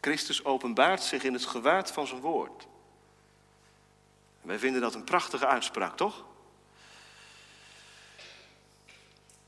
Christus 0.00 0.44
openbaart 0.44 1.02
zich 1.02 1.22
in 1.22 1.32
het 1.32 1.44
gewaad 1.44 1.92
van 1.92 2.06
zijn 2.06 2.20
woord. 2.20 2.66
wij 4.40 4.58
vinden 4.58 4.80
dat 4.80 4.94
een 4.94 5.04
prachtige 5.04 5.46
uitspraak, 5.46 5.96
toch? 5.96 6.24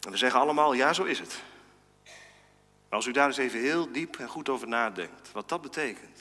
En 0.00 0.10
we 0.10 0.16
zeggen 0.16 0.40
allemaal, 0.40 0.72
ja, 0.72 0.92
zo 0.92 1.04
is 1.04 1.18
het. 1.18 1.42
Maar 2.88 2.98
als 2.98 3.06
u 3.06 3.12
daar 3.12 3.26
eens 3.26 3.36
even 3.36 3.60
heel 3.60 3.92
diep 3.92 4.16
en 4.16 4.28
goed 4.28 4.48
over 4.48 4.68
nadenkt, 4.68 5.32
wat 5.32 5.48
dat 5.48 5.62
betekent. 5.62 6.13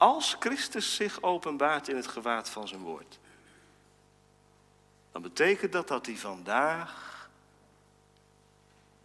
Als 0.00 0.36
Christus 0.38 0.94
zich 0.94 1.22
openbaart 1.22 1.88
in 1.88 1.96
het 1.96 2.06
gewaad 2.06 2.50
van 2.50 2.68
zijn 2.68 2.80
woord, 2.80 3.18
dan 5.12 5.22
betekent 5.22 5.72
dat 5.72 5.88
dat 5.88 6.06
hij 6.06 6.16
vandaag 6.16 7.28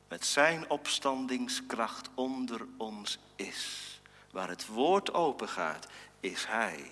met 0.08 0.26
zijn 0.26 0.70
opstandingskracht 0.70 2.10
onder 2.14 2.66
ons 2.78 3.20
is. 3.36 4.00
Waar 4.32 4.50
het 4.50 4.66
woord 4.66 5.14
open 5.14 5.50
gaat, 5.50 5.88
is 6.20 6.46
hij. 6.46 6.92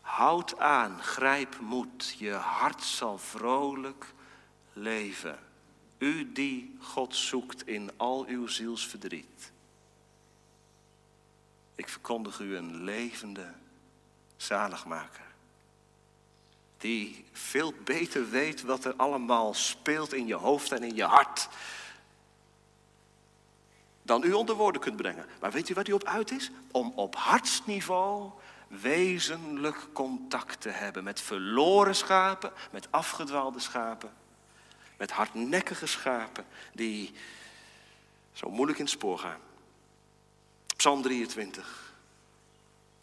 Houd 0.00 0.58
aan, 0.58 1.02
grijp 1.02 1.60
moed, 1.60 2.14
je 2.18 2.32
hart 2.32 2.82
zal 2.82 3.18
vrolijk 3.18 4.06
leven. 4.72 5.38
U 5.98 6.32
die 6.32 6.76
God 6.80 7.16
zoekt 7.16 7.66
in 7.66 7.90
al 7.96 8.24
uw 8.26 8.46
zielsverdriet. 8.46 9.51
Ik 11.82 11.88
verkondig 11.88 12.38
u 12.38 12.56
een 12.56 12.84
levende 12.84 13.52
zaligmaker. 14.36 15.24
Die 16.78 17.24
veel 17.32 17.72
beter 17.84 18.30
weet 18.30 18.62
wat 18.62 18.84
er 18.84 18.94
allemaal 18.96 19.54
speelt 19.54 20.12
in 20.12 20.26
je 20.26 20.34
hoofd 20.34 20.72
en 20.72 20.82
in 20.82 20.94
je 20.94 21.04
hart. 21.04 21.48
Dan 24.02 24.24
u 24.24 24.32
onder 24.32 24.54
woorden 24.54 24.80
kunt 24.80 24.96
brengen. 24.96 25.26
Maar 25.40 25.50
weet 25.50 25.68
u 25.68 25.74
wat 25.74 25.86
hij 25.86 25.94
op 25.94 26.04
uit 26.04 26.30
is? 26.30 26.50
Om 26.70 26.92
op 26.94 27.16
hartsniveau 27.16 28.30
wezenlijk 28.68 29.86
contact 29.92 30.60
te 30.60 30.68
hebben 30.68 31.04
met 31.04 31.20
verloren 31.20 31.94
schapen, 31.94 32.52
met 32.70 32.88
afgedwaalde 32.90 33.60
schapen, 33.60 34.12
met 34.96 35.10
hardnekkige 35.10 35.86
schapen 35.86 36.46
die 36.72 37.14
zo 38.32 38.50
moeilijk 38.50 38.78
in 38.78 38.84
het 38.84 38.94
spoor 38.94 39.18
gaan. 39.18 39.40
Psalm 40.82 41.02
23. 41.02 41.94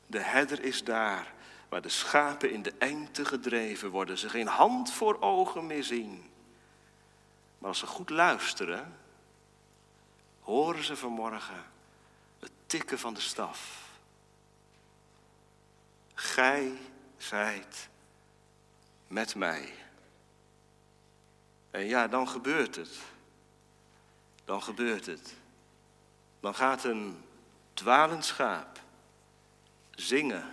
De 0.07 0.19
herder 0.19 0.63
is 0.63 0.83
daar 0.83 1.33
waar 1.69 1.81
de 1.81 1.89
schapen 1.89 2.51
in 2.51 2.61
de 2.61 2.73
engte 2.77 3.25
gedreven 3.25 3.89
worden, 3.89 4.17
ze 4.17 4.29
geen 4.29 4.47
hand 4.47 4.91
voor 4.91 5.21
ogen 5.21 5.67
meer 5.67 5.83
zien. 5.83 6.31
Maar 7.57 7.69
als 7.69 7.79
ze 7.79 7.85
goed 7.87 8.09
luisteren, 8.09 8.97
horen 10.41 10.83
ze 10.83 10.95
vanmorgen 10.95 11.63
het 12.39 12.51
tikken 12.65 12.99
van 12.99 13.13
de 13.13 13.21
staf. 13.21 13.89
Gij 16.13 16.71
zijt 17.17 17.89
met 19.07 19.35
mij. 19.35 19.73
En 21.71 21.85
ja, 21.85 22.07
dan 22.07 22.27
gebeurt 22.27 22.75
het. 22.75 22.97
Dan 24.45 24.63
gebeurt 24.63 25.05
het. 25.05 25.35
Dan 26.39 26.55
gaat 26.55 26.83
een 26.83 27.23
dwalend 27.79 28.25
schaap 28.25 28.79
zingen 29.91 30.43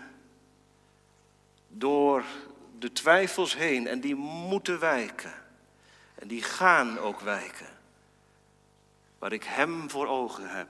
door 1.69 2.25
de 2.79 2.93
twijfels 2.93 3.55
heen 3.55 3.87
en 3.87 4.01
die 4.01 4.15
moeten 4.15 4.79
wijken. 4.79 5.35
En 6.15 6.29
die 6.29 6.43
gaan 6.43 6.99
ook 6.99 7.21
wijken. 7.21 7.69
Waar 9.19 9.33
ik 9.33 9.45
Hem 9.45 9.91
voor 9.91 10.07
ogen 10.07 10.51
heb. 10.51 10.69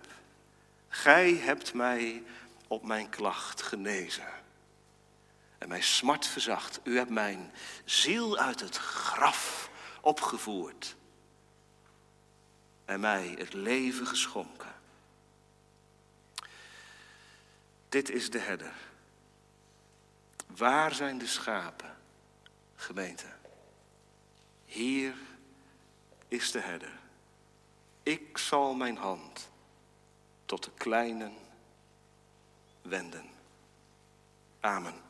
Gij 0.88 1.34
hebt 1.34 1.74
mij 1.74 2.22
op 2.66 2.84
mijn 2.84 3.08
klacht 3.08 3.62
genezen. 3.62 4.28
En 5.58 5.68
mijn 5.68 5.82
smart 5.82 6.26
verzacht. 6.26 6.80
U 6.84 6.96
hebt 6.96 7.10
mijn 7.10 7.52
ziel 7.84 8.38
uit 8.38 8.60
het 8.60 8.76
graf 8.76 9.70
opgevoerd. 10.00 10.96
En 12.84 13.00
mij 13.00 13.34
het 13.38 13.52
leven 13.52 14.06
geschonken. 14.06 14.75
Dit 17.96 18.10
is 18.10 18.30
de 18.30 18.38
herder. 18.38 18.72
Waar 20.46 20.94
zijn 20.94 21.18
de 21.18 21.26
schapen, 21.26 21.96
gemeente? 22.74 23.26
Hier 24.64 25.14
is 26.28 26.50
de 26.50 26.60
herder. 26.60 26.92
Ik 28.02 28.38
zal 28.38 28.74
mijn 28.74 28.96
hand 28.96 29.50
tot 30.44 30.64
de 30.64 30.70
kleinen 30.74 31.32
wenden. 32.82 33.30
Amen. 34.60 35.05